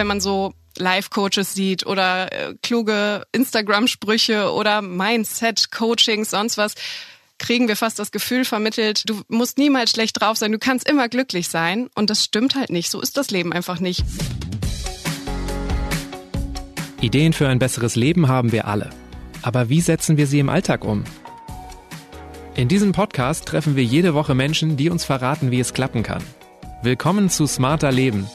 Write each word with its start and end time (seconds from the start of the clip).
wenn 0.00 0.06
man 0.06 0.22
so 0.22 0.54
Life-Coaches 0.78 1.52
sieht 1.52 1.84
oder 1.84 2.32
äh, 2.32 2.54
kluge 2.62 3.26
Instagram-Sprüche 3.32 4.50
oder 4.50 4.80
Mindset-Coachings, 4.80 6.30
sonst 6.30 6.56
was, 6.56 6.74
kriegen 7.36 7.68
wir 7.68 7.76
fast 7.76 7.98
das 7.98 8.10
Gefühl 8.10 8.46
vermittelt, 8.46 9.06
du 9.06 9.20
musst 9.28 9.58
niemals 9.58 9.90
schlecht 9.90 10.18
drauf 10.18 10.38
sein, 10.38 10.52
du 10.52 10.58
kannst 10.58 10.88
immer 10.88 11.10
glücklich 11.10 11.48
sein. 11.48 11.90
Und 11.94 12.08
das 12.08 12.24
stimmt 12.24 12.54
halt 12.54 12.70
nicht. 12.70 12.90
So 12.90 12.98
ist 13.02 13.18
das 13.18 13.30
Leben 13.30 13.52
einfach 13.52 13.78
nicht. 13.78 14.02
Ideen 17.02 17.34
für 17.34 17.48
ein 17.48 17.58
besseres 17.58 17.94
Leben 17.94 18.26
haben 18.26 18.52
wir 18.52 18.68
alle. 18.68 18.88
Aber 19.42 19.68
wie 19.68 19.82
setzen 19.82 20.16
wir 20.16 20.26
sie 20.26 20.38
im 20.38 20.48
Alltag 20.48 20.82
um? 20.82 21.04
In 22.54 22.68
diesem 22.68 22.92
Podcast 22.92 23.44
treffen 23.44 23.76
wir 23.76 23.84
jede 23.84 24.14
Woche 24.14 24.34
Menschen, 24.34 24.78
die 24.78 24.88
uns 24.88 25.04
verraten, 25.04 25.50
wie 25.50 25.60
es 25.60 25.74
klappen 25.74 26.02
kann. 26.02 26.22
Willkommen 26.82 27.28
zu 27.28 27.46
Smarter 27.46 27.92
Leben. 27.92 28.26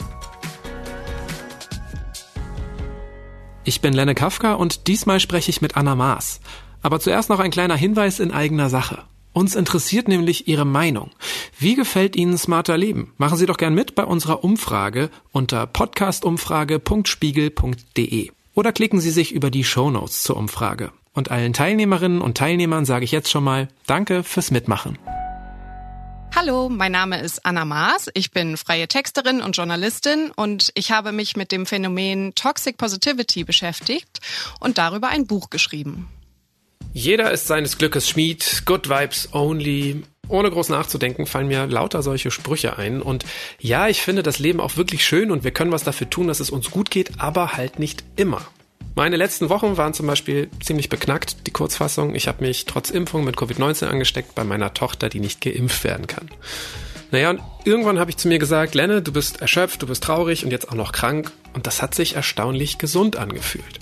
Ich 3.66 3.80
bin 3.80 3.92
Lenne 3.92 4.14
Kafka 4.14 4.54
und 4.54 4.86
diesmal 4.86 5.18
spreche 5.18 5.50
ich 5.50 5.60
mit 5.60 5.76
Anna 5.76 5.96
Maas. 5.96 6.38
Aber 6.82 7.00
zuerst 7.00 7.30
noch 7.30 7.40
ein 7.40 7.50
kleiner 7.50 7.74
Hinweis 7.74 8.20
in 8.20 8.30
eigener 8.30 8.70
Sache. 8.70 9.02
Uns 9.32 9.56
interessiert 9.56 10.06
nämlich 10.06 10.46
Ihre 10.46 10.64
Meinung. 10.64 11.10
Wie 11.58 11.74
gefällt 11.74 12.14
Ihnen 12.14 12.38
Smarter 12.38 12.78
Leben? 12.78 13.12
Machen 13.18 13.36
Sie 13.36 13.46
doch 13.46 13.56
gern 13.56 13.74
mit 13.74 13.96
bei 13.96 14.04
unserer 14.04 14.44
Umfrage 14.44 15.10
unter 15.32 15.66
podcastumfrage.spiegel.de 15.66 18.30
oder 18.54 18.70
klicken 18.70 19.00
Sie 19.00 19.10
sich 19.10 19.32
über 19.32 19.50
die 19.50 19.64
Shownotes 19.64 20.22
zur 20.22 20.36
Umfrage. 20.36 20.92
Und 21.12 21.32
allen 21.32 21.52
Teilnehmerinnen 21.52 22.20
und 22.20 22.38
Teilnehmern 22.38 22.84
sage 22.84 23.04
ich 23.04 23.10
jetzt 23.10 23.32
schon 23.32 23.42
mal 23.42 23.66
Danke 23.88 24.22
fürs 24.22 24.52
Mitmachen. 24.52 24.96
Hallo, 26.38 26.68
mein 26.68 26.92
Name 26.92 27.18
ist 27.22 27.46
Anna 27.46 27.64
Maas. 27.64 28.10
Ich 28.12 28.30
bin 28.30 28.58
freie 28.58 28.88
Texterin 28.88 29.40
und 29.40 29.56
Journalistin 29.56 30.30
und 30.36 30.70
ich 30.74 30.90
habe 30.90 31.10
mich 31.10 31.34
mit 31.34 31.50
dem 31.50 31.64
Phänomen 31.64 32.34
Toxic 32.34 32.76
Positivity 32.76 33.42
beschäftigt 33.42 34.20
und 34.60 34.76
darüber 34.76 35.08
ein 35.08 35.26
Buch 35.26 35.48
geschrieben. 35.48 36.10
Jeder 36.92 37.30
ist 37.30 37.46
seines 37.46 37.78
Glückes 37.78 38.10
Schmied, 38.10 38.64
Good 38.66 38.90
Vibes 38.90 39.30
Only. 39.32 40.02
Ohne 40.28 40.50
groß 40.50 40.68
nachzudenken 40.68 41.24
fallen 41.24 41.48
mir 41.48 41.66
lauter 41.68 42.02
solche 42.02 42.30
Sprüche 42.30 42.76
ein. 42.76 43.00
Und 43.00 43.24
ja, 43.58 43.88
ich 43.88 44.02
finde 44.02 44.22
das 44.22 44.38
Leben 44.38 44.60
auch 44.60 44.76
wirklich 44.76 45.06
schön 45.06 45.30
und 45.30 45.42
wir 45.42 45.52
können 45.52 45.72
was 45.72 45.84
dafür 45.84 46.10
tun, 46.10 46.28
dass 46.28 46.40
es 46.40 46.50
uns 46.50 46.70
gut 46.70 46.90
geht, 46.90 47.18
aber 47.18 47.54
halt 47.54 47.78
nicht 47.78 48.04
immer. 48.16 48.46
Meine 48.98 49.16
letzten 49.16 49.50
Wochen 49.50 49.76
waren 49.76 49.92
zum 49.92 50.06
Beispiel 50.06 50.48
ziemlich 50.58 50.88
beknackt, 50.88 51.46
die 51.46 51.50
Kurzfassung. 51.50 52.14
Ich 52.14 52.28
habe 52.28 52.42
mich 52.42 52.64
trotz 52.64 52.88
Impfung 52.88 53.24
mit 53.24 53.36
Covid-19 53.36 53.88
angesteckt 53.88 54.34
bei 54.34 54.42
meiner 54.42 54.72
Tochter, 54.72 55.10
die 55.10 55.20
nicht 55.20 55.42
geimpft 55.42 55.84
werden 55.84 56.06
kann. 56.06 56.30
Naja, 57.10 57.28
und 57.28 57.42
irgendwann 57.66 57.98
habe 57.98 58.10
ich 58.10 58.16
zu 58.16 58.26
mir 58.26 58.38
gesagt, 58.38 58.74
Lenne, 58.74 59.02
du 59.02 59.12
bist 59.12 59.42
erschöpft, 59.42 59.82
du 59.82 59.86
bist 59.86 60.02
traurig 60.02 60.46
und 60.46 60.50
jetzt 60.50 60.70
auch 60.70 60.74
noch 60.74 60.92
krank. 60.92 61.30
Und 61.52 61.66
das 61.66 61.82
hat 61.82 61.94
sich 61.94 62.16
erstaunlich 62.16 62.78
gesund 62.78 63.16
angefühlt. 63.16 63.80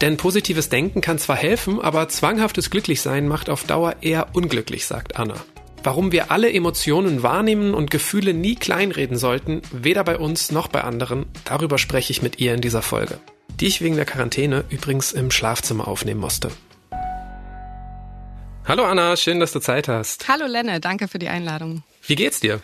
Denn 0.00 0.16
positives 0.16 0.68
Denken 0.68 1.00
kann 1.00 1.20
zwar 1.20 1.36
helfen, 1.36 1.80
aber 1.80 2.08
zwanghaftes 2.08 2.70
Glücklichsein 2.70 3.28
macht 3.28 3.50
auf 3.50 3.62
Dauer 3.62 3.98
eher 4.00 4.34
unglücklich, 4.34 4.84
sagt 4.84 5.16
Anna. 5.16 5.36
Warum 5.84 6.10
wir 6.10 6.32
alle 6.32 6.52
Emotionen 6.52 7.22
wahrnehmen 7.22 7.72
und 7.72 7.92
Gefühle 7.92 8.34
nie 8.34 8.56
kleinreden 8.56 9.16
sollten, 9.16 9.62
weder 9.70 10.02
bei 10.02 10.18
uns 10.18 10.50
noch 10.50 10.66
bei 10.66 10.82
anderen, 10.82 11.26
darüber 11.44 11.78
spreche 11.78 12.10
ich 12.10 12.20
mit 12.20 12.40
ihr 12.40 12.52
in 12.52 12.60
dieser 12.60 12.82
Folge 12.82 13.20
die 13.60 13.66
ich 13.66 13.82
wegen 13.82 13.96
der 13.96 14.06
Quarantäne 14.06 14.64
übrigens 14.70 15.12
im 15.12 15.30
Schlafzimmer 15.30 15.86
aufnehmen 15.86 16.20
musste. 16.20 16.50
Hallo 18.66 18.84
Anna, 18.84 19.16
schön, 19.16 19.40
dass 19.40 19.52
du 19.52 19.60
Zeit 19.60 19.88
hast. 19.88 20.28
Hallo 20.28 20.46
Lenne, 20.46 20.80
danke 20.80 21.08
für 21.08 21.18
die 21.18 21.28
Einladung. 21.28 21.82
Wie 22.06 22.14
geht's 22.14 22.40
dir? 22.40 22.60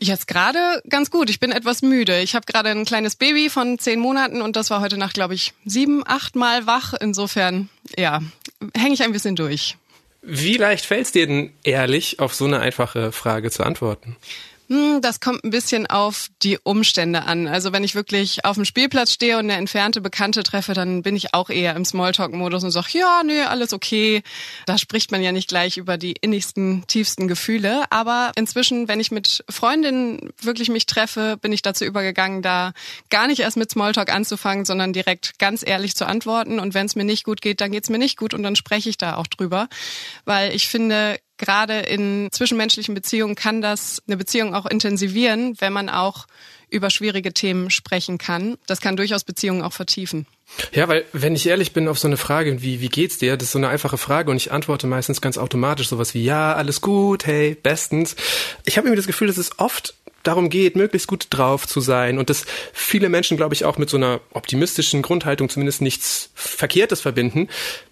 Jetzt 0.00 0.28
gerade 0.28 0.80
ganz 0.88 1.10
gut. 1.10 1.28
Ich 1.28 1.40
bin 1.40 1.50
etwas 1.50 1.82
müde. 1.82 2.20
Ich 2.20 2.36
habe 2.36 2.46
gerade 2.46 2.70
ein 2.70 2.84
kleines 2.84 3.16
Baby 3.16 3.50
von 3.50 3.80
zehn 3.80 3.98
Monaten 3.98 4.42
und 4.42 4.54
das 4.54 4.70
war 4.70 4.80
heute 4.80 4.96
Nacht, 4.96 5.14
glaube 5.14 5.34
ich, 5.34 5.54
sieben, 5.64 6.02
acht 6.06 6.36
Mal 6.36 6.66
wach. 6.66 6.94
Insofern, 7.00 7.68
ja, 7.96 8.20
hänge 8.76 8.94
ich 8.94 9.02
ein 9.02 9.12
bisschen 9.12 9.34
durch. 9.34 9.76
Wie 10.22 10.56
leicht 10.56 10.84
fällt 10.84 11.06
es 11.06 11.12
dir 11.12 11.26
denn 11.26 11.52
ehrlich, 11.64 12.20
auf 12.20 12.34
so 12.34 12.44
eine 12.44 12.60
einfache 12.60 13.10
Frage 13.10 13.50
zu 13.50 13.64
antworten? 13.64 14.16
Hm, 14.68 15.00
das 15.00 15.20
kommt 15.20 15.44
ein 15.44 15.50
bisschen 15.50 15.86
auf 15.86 16.28
die 16.42 16.58
Umstände 16.62 17.22
an. 17.22 17.48
Also 17.48 17.72
wenn 17.72 17.84
ich 17.84 17.94
wirklich 17.94 18.44
auf 18.44 18.56
dem 18.56 18.66
Spielplatz 18.66 19.12
stehe 19.12 19.38
und 19.38 19.44
eine 19.44 19.54
entfernte 19.54 20.02
Bekannte 20.02 20.42
treffe, 20.42 20.74
dann 20.74 21.00
bin 21.00 21.16
ich 21.16 21.32
auch 21.32 21.48
eher 21.48 21.74
im 21.74 21.86
Smalltalk-Modus 21.86 22.64
und 22.64 22.70
sage, 22.70 22.98
ja, 22.98 23.22
nö, 23.24 23.44
alles 23.44 23.72
okay. 23.72 24.22
Da 24.66 24.76
spricht 24.76 25.10
man 25.10 25.22
ja 25.22 25.32
nicht 25.32 25.48
gleich 25.48 25.78
über 25.78 25.96
die 25.96 26.12
innigsten, 26.12 26.84
tiefsten 26.86 27.28
Gefühle. 27.28 27.84
Aber 27.88 28.32
inzwischen, 28.36 28.88
wenn 28.88 29.00
ich 29.00 29.10
mit 29.10 29.42
Freundinnen 29.48 30.34
wirklich 30.42 30.68
mich 30.68 30.84
treffe, 30.84 31.38
bin 31.40 31.52
ich 31.52 31.62
dazu 31.62 31.86
übergegangen, 31.86 32.42
da 32.42 32.72
gar 33.08 33.26
nicht 33.26 33.40
erst 33.40 33.56
mit 33.56 33.70
Smalltalk 33.70 34.12
anzufangen, 34.12 34.66
sondern 34.66 34.92
direkt 34.92 35.38
ganz 35.38 35.66
ehrlich 35.66 35.96
zu 35.96 36.06
antworten. 36.06 36.58
Und 36.58 36.74
wenn 36.74 36.84
es 36.84 36.94
mir 36.94 37.04
nicht 37.04 37.24
gut 37.24 37.40
geht, 37.40 37.62
dann 37.62 37.72
geht 37.72 37.84
es 37.84 37.90
mir 37.90 37.98
nicht 37.98 38.18
gut 38.18 38.34
und 38.34 38.42
dann 38.42 38.54
spreche 38.54 38.90
ich 38.90 38.98
da 38.98 39.16
auch 39.16 39.28
drüber. 39.28 39.68
Weil 40.26 40.54
ich 40.54 40.68
finde, 40.68 41.18
gerade 41.38 41.80
in 41.80 42.28
zwischenmenschlichen 42.30 42.94
Beziehungen 42.94 43.34
kann 43.34 43.62
das 43.62 44.02
eine 44.06 44.16
Beziehung 44.16 44.54
auch 44.54 44.66
intensivieren, 44.66 45.54
wenn 45.60 45.72
man 45.72 45.88
auch 45.88 46.26
über 46.70 46.90
schwierige 46.90 47.32
Themen 47.32 47.70
sprechen 47.70 48.18
kann. 48.18 48.58
Das 48.66 48.80
kann 48.80 48.96
durchaus 48.96 49.24
Beziehungen 49.24 49.62
auch 49.62 49.72
vertiefen. 49.72 50.26
Ja, 50.72 50.88
weil 50.88 51.04
wenn 51.12 51.34
ich 51.34 51.46
ehrlich 51.46 51.72
bin 51.72 51.88
auf 51.88 51.98
so 51.98 52.08
eine 52.08 52.16
Frage, 52.16 52.62
wie, 52.62 52.80
wie 52.80 52.88
geht's 52.88 53.18
dir? 53.18 53.36
Das 53.36 53.48
ist 53.48 53.52
so 53.52 53.58
eine 53.58 53.68
einfache 53.68 53.98
Frage 53.98 54.30
und 54.30 54.36
ich 54.36 54.52
antworte 54.52 54.86
meistens 54.86 55.20
ganz 55.20 55.38
automatisch 55.38 55.88
sowas 55.88 56.14
wie, 56.14 56.24
ja, 56.24 56.54
alles 56.54 56.80
gut, 56.80 57.26
hey, 57.26 57.54
bestens. 57.54 58.16
Ich 58.64 58.76
habe 58.76 58.86
irgendwie 58.86 58.98
das 58.98 59.06
Gefühl, 59.06 59.28
dass 59.28 59.38
es 59.38 59.58
oft 59.58 59.94
darum 60.22 60.50
geht, 60.50 60.76
möglichst 60.76 61.06
gut 61.06 61.28
drauf 61.30 61.66
zu 61.66 61.80
sein 61.80 62.18
und 62.18 62.28
dass 62.28 62.44
viele 62.72 63.08
Menschen, 63.08 63.36
glaube 63.36 63.54
ich, 63.54 63.64
auch 63.64 63.78
mit 63.78 63.88
so 63.88 63.96
einer 63.96 64.20
optimistischen 64.32 65.02
Grundhaltung 65.02 65.48
zumindest 65.48 65.80
nichts 65.80 66.30
Verkehrtes 66.34 67.00
verbinden. 67.00 67.48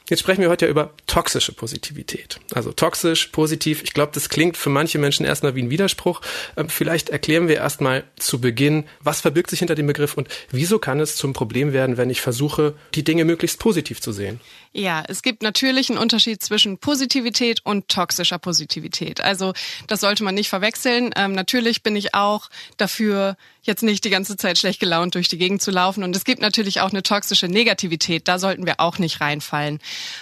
Jetzt 0.08 0.20
sprechen 0.20 0.40
wir 0.40 0.50
heute 0.50 0.66
ja 0.66 0.70
über 0.70 0.92
toxische 1.08 1.52
Positivität. 1.52 2.38
Also 2.54 2.72
toxisch, 2.72 3.26
positiv. 3.28 3.82
Ich 3.82 3.92
glaube, 3.92 4.12
das 4.14 4.28
klingt 4.28 4.56
für 4.56 4.70
manche 4.70 4.98
Menschen 4.98 5.26
erstmal 5.26 5.56
wie 5.56 5.62
ein 5.62 5.70
Widerspruch. 5.70 6.20
Ähm, 6.56 6.68
vielleicht 6.68 7.08
erklären 7.08 7.48
wir 7.48 7.56
erstmal 7.56 8.04
zu 8.16 8.40
Beginn, 8.40 8.84
was 9.00 9.20
verbirgt 9.20 9.50
sich 9.50 9.58
hinter 9.58 9.74
dem 9.74 9.88
Begriff 9.88 10.16
und 10.16 10.28
wieso 10.50 10.78
kann 10.78 11.00
es 11.00 11.16
zum 11.16 11.32
Problem 11.32 11.72
werden, 11.72 11.96
wenn 11.96 12.10
ich 12.10 12.20
versuche, 12.20 12.74
die 12.94 13.02
Dinge 13.02 13.24
möglichst 13.24 13.58
positiv 13.58 14.00
zu 14.00 14.12
sehen. 14.12 14.40
Ja, 14.72 15.02
es 15.08 15.22
gibt 15.22 15.42
natürlich 15.42 15.90
einen 15.90 15.98
Unterschied 15.98 16.42
zwischen 16.42 16.78
Positivität 16.78 17.60
und 17.64 17.88
toxischer 17.88 18.38
Positivität. 18.38 19.20
Also 19.20 19.54
das 19.88 20.00
sollte 20.00 20.22
man 20.22 20.34
nicht 20.34 20.50
verwechseln. 20.50 21.10
Ähm, 21.16 21.32
natürlich 21.32 21.82
bin 21.82 21.96
ich 21.96 22.14
auch 22.14 22.48
dafür, 22.76 23.36
jetzt 23.66 23.82
nicht 23.82 24.04
die 24.04 24.10
ganze 24.10 24.36
Zeit 24.36 24.58
schlecht 24.58 24.80
gelaunt 24.80 25.14
durch 25.14 25.28
die 25.28 25.38
Gegend 25.38 25.62
zu 25.62 25.70
laufen. 25.70 26.04
Und 26.04 26.14
es 26.16 26.24
gibt 26.24 26.40
natürlich 26.40 26.80
auch 26.80 26.90
eine 26.90 27.02
toxische 27.02 27.48
Negativität. 27.48 28.28
Da 28.28 28.38
sollten 28.38 28.66
wir 28.66 28.80
auch 28.80 28.98
nicht 28.98 29.20
reinfallen. 29.20 29.78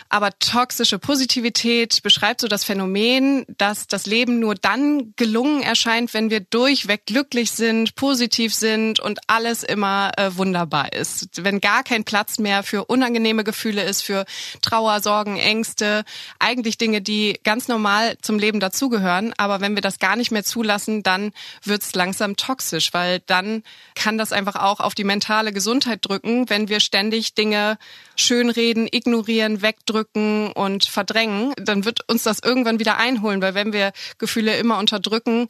Aber 0.08 0.30
toxische 0.38 0.98
Positivität 0.98 2.02
beschreibt 2.02 2.40
so 2.40 2.48
das 2.48 2.64
Phänomen, 2.64 3.44
dass 3.56 3.86
das 3.86 4.06
Leben 4.06 4.38
nur 4.40 4.54
dann 4.54 5.14
gelungen 5.16 5.62
erscheint, 5.62 6.14
wenn 6.14 6.30
wir 6.30 6.40
durchweg 6.40 7.06
glücklich 7.06 7.52
sind, 7.52 7.94
positiv 7.94 8.54
sind 8.54 9.00
und 9.00 9.20
alles 9.26 9.62
immer 9.62 10.12
äh, 10.16 10.36
wunderbar 10.36 10.92
ist. 10.92 11.42
Wenn 11.42 11.60
gar 11.60 11.82
kein 11.82 12.04
Platz 12.04 12.38
mehr 12.38 12.62
für 12.62 12.84
unangenehme 12.84 13.44
Gefühle 13.44 13.82
ist, 13.82 14.02
für 14.02 14.24
Trauer, 14.62 15.00
Sorgen, 15.00 15.36
Ängste, 15.36 16.04
eigentlich 16.38 16.78
Dinge, 16.78 17.00
die 17.00 17.38
ganz 17.44 17.68
normal 17.68 18.16
zum 18.22 18.38
Leben 18.38 18.60
dazugehören. 18.60 19.32
Aber 19.36 19.60
wenn 19.60 19.74
wir 19.74 19.82
das 19.82 19.98
gar 19.98 20.16
nicht 20.16 20.30
mehr 20.30 20.44
zulassen, 20.44 21.02
dann 21.02 21.32
wird's 21.62 21.94
langsam 21.94 22.36
toxisch, 22.36 22.92
weil 22.92 23.20
dann 23.34 23.64
kann 23.96 24.16
das 24.16 24.30
einfach 24.30 24.54
auch 24.54 24.78
auf 24.78 24.94
die 24.94 25.02
mentale 25.02 25.52
Gesundheit 25.52 25.98
drücken, 26.02 26.48
wenn 26.48 26.68
wir 26.68 26.78
ständig 26.78 27.34
Dinge 27.34 27.78
schönreden, 28.14 28.86
ignorieren, 28.90 29.60
wegdrücken 29.60 30.52
und 30.52 30.84
verdrängen. 30.84 31.52
Dann 31.56 31.84
wird 31.84 32.08
uns 32.08 32.22
das 32.22 32.38
irgendwann 32.38 32.78
wieder 32.78 32.96
einholen, 32.96 33.42
weil 33.42 33.54
wenn 33.54 33.72
wir 33.72 33.92
Gefühle 34.18 34.56
immer 34.56 34.78
unterdrücken, 34.78 35.48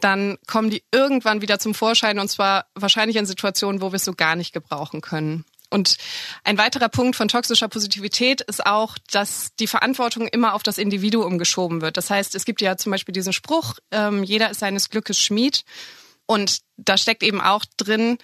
dann 0.00 0.38
kommen 0.46 0.70
die 0.70 0.82
irgendwann 0.92 1.42
wieder 1.42 1.58
zum 1.58 1.74
Vorschein 1.74 2.18
und 2.18 2.30
zwar 2.30 2.64
wahrscheinlich 2.74 3.16
in 3.16 3.26
Situationen, 3.26 3.82
wo 3.82 3.92
wir 3.92 3.96
es 3.96 4.04
so 4.06 4.14
gar 4.14 4.34
nicht 4.34 4.54
gebrauchen 4.54 5.02
können. 5.02 5.44
Und 5.68 5.98
ein 6.42 6.56
weiterer 6.56 6.88
Punkt 6.88 7.16
von 7.16 7.28
toxischer 7.28 7.68
Positivität 7.68 8.40
ist 8.40 8.64
auch, 8.64 8.96
dass 9.12 9.54
die 9.60 9.66
Verantwortung 9.66 10.26
immer 10.26 10.54
auf 10.54 10.62
das 10.62 10.78
Individuum 10.78 11.38
geschoben 11.38 11.82
wird. 11.82 11.98
Das 11.98 12.08
heißt, 12.08 12.34
es 12.34 12.46
gibt 12.46 12.62
ja 12.62 12.78
zum 12.78 12.92
Beispiel 12.92 13.12
diesen 13.12 13.34
Spruch, 13.34 13.74
ähm, 13.90 14.24
jeder 14.24 14.50
ist 14.50 14.60
seines 14.60 14.88
Glückes 14.88 15.20
Schmied. 15.20 15.64
Und 16.30 16.60
da 16.76 16.96
steckt 16.96 17.24
eben 17.24 17.40
auch 17.40 17.64
drin, 17.76 18.16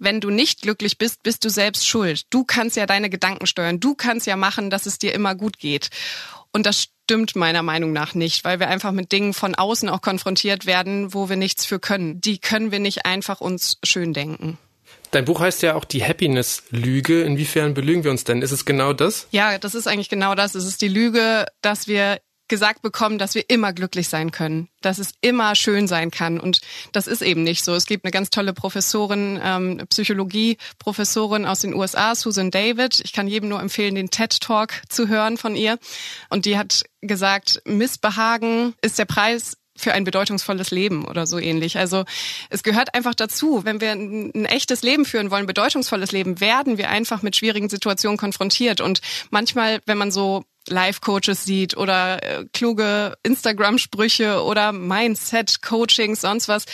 wenn 0.00 0.20
du 0.20 0.30
nicht 0.30 0.62
glücklich 0.62 0.98
bist, 0.98 1.22
bist 1.22 1.44
du 1.44 1.48
selbst 1.48 1.86
schuld. 1.86 2.22
Du 2.30 2.42
kannst 2.42 2.76
ja 2.76 2.86
deine 2.86 3.08
Gedanken 3.08 3.46
steuern. 3.46 3.78
Du 3.78 3.94
kannst 3.94 4.26
ja 4.26 4.34
machen, 4.34 4.68
dass 4.68 4.84
es 4.84 4.98
dir 4.98 5.14
immer 5.14 5.36
gut 5.36 5.60
geht. 5.60 5.90
Und 6.50 6.66
das 6.66 6.82
stimmt 6.82 7.36
meiner 7.36 7.62
Meinung 7.62 7.92
nach 7.92 8.14
nicht, 8.14 8.42
weil 8.42 8.58
wir 8.58 8.66
einfach 8.66 8.90
mit 8.90 9.12
Dingen 9.12 9.32
von 9.32 9.54
außen 9.54 9.88
auch 9.88 10.00
konfrontiert 10.00 10.66
werden, 10.66 11.14
wo 11.14 11.28
wir 11.28 11.36
nichts 11.36 11.64
für 11.64 11.78
können. 11.78 12.20
Die 12.20 12.40
können 12.40 12.72
wir 12.72 12.80
nicht 12.80 13.06
einfach 13.06 13.40
uns 13.40 13.78
schön 13.84 14.12
denken. 14.12 14.58
Dein 15.12 15.24
Buch 15.24 15.38
heißt 15.38 15.62
ja 15.62 15.76
auch 15.76 15.84
die 15.84 16.02
Happiness-Lüge. 16.02 17.22
Inwiefern 17.22 17.74
belügen 17.74 18.02
wir 18.02 18.10
uns 18.10 18.24
denn? 18.24 18.42
Ist 18.42 18.50
es 18.50 18.64
genau 18.64 18.92
das? 18.92 19.28
Ja, 19.30 19.56
das 19.58 19.76
ist 19.76 19.86
eigentlich 19.86 20.08
genau 20.08 20.34
das. 20.34 20.56
Es 20.56 20.64
ist 20.64 20.82
die 20.82 20.88
Lüge, 20.88 21.46
dass 21.60 21.86
wir 21.86 22.18
gesagt 22.52 22.82
bekommen, 22.82 23.16
dass 23.16 23.34
wir 23.34 23.48
immer 23.48 23.72
glücklich 23.72 24.10
sein 24.10 24.30
können, 24.30 24.68
dass 24.82 24.98
es 24.98 25.12
immer 25.22 25.54
schön 25.54 25.88
sein 25.88 26.10
kann. 26.10 26.38
Und 26.38 26.60
das 26.92 27.06
ist 27.06 27.22
eben 27.22 27.44
nicht 27.44 27.64
so. 27.64 27.74
Es 27.74 27.86
gibt 27.86 28.04
eine 28.04 28.10
ganz 28.10 28.28
tolle 28.28 28.52
Professorin, 28.52 29.40
ähm, 29.42 29.80
Psychologie-Professorin 29.88 31.46
aus 31.46 31.60
den 31.60 31.72
USA, 31.72 32.14
Susan 32.14 32.50
David. 32.50 33.00
Ich 33.04 33.14
kann 33.14 33.26
jedem 33.26 33.48
nur 33.48 33.58
empfehlen, 33.58 33.94
den 33.94 34.10
TED-Talk 34.10 34.82
zu 34.90 35.08
hören 35.08 35.38
von 35.38 35.56
ihr. 35.56 35.78
Und 36.28 36.44
die 36.44 36.58
hat 36.58 36.82
gesagt, 37.00 37.62
Missbehagen 37.64 38.74
ist 38.82 38.98
der 38.98 39.06
Preis 39.06 39.56
für 39.74 39.94
ein 39.94 40.04
bedeutungsvolles 40.04 40.72
Leben 40.72 41.06
oder 41.06 41.26
so 41.26 41.38
ähnlich. 41.38 41.78
Also 41.78 42.04
es 42.50 42.62
gehört 42.62 42.94
einfach 42.94 43.14
dazu. 43.14 43.64
Wenn 43.64 43.80
wir 43.80 43.92
ein, 43.92 44.44
echtes 44.44 44.82
Leben 44.82 45.06
führen 45.06 45.30
wollen, 45.30 45.46
bedeutungsvolles 45.46 46.12
Leben, 46.12 46.38
werden 46.38 46.76
wir 46.76 46.90
einfach 46.90 47.22
mit 47.22 47.34
schwierigen 47.34 47.70
Situationen 47.70 48.18
konfrontiert. 48.18 48.82
Und 48.82 49.00
manchmal, 49.30 49.80
wenn 49.86 49.96
man 49.96 50.10
so 50.10 50.44
Life-Coaches 50.68 51.44
sieht 51.44 51.76
oder 51.76 52.22
äh, 52.22 52.44
kluge 52.52 53.14
Instagram-Sprüche 53.22 54.42
oder 54.42 54.72
Mindset-Coachings, 54.72 56.20
sonst 56.20 56.48
was, 56.48 56.66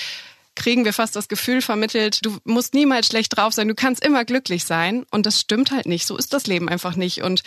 kriegen 0.54 0.84
wir 0.84 0.92
fast 0.92 1.16
das 1.16 1.28
Gefühl 1.28 1.62
vermittelt, 1.62 2.24
du 2.24 2.38
musst 2.44 2.74
niemals 2.74 3.06
schlecht 3.06 3.36
drauf 3.36 3.52
sein, 3.54 3.68
du 3.68 3.74
kannst 3.74 4.04
immer 4.04 4.24
glücklich 4.24 4.64
sein. 4.64 5.06
Und 5.10 5.24
das 5.24 5.40
stimmt 5.40 5.70
halt 5.70 5.86
nicht. 5.86 6.04
So 6.04 6.16
ist 6.16 6.32
das 6.32 6.46
Leben 6.46 6.68
einfach 6.68 6.96
nicht. 6.96 7.22
Und 7.22 7.42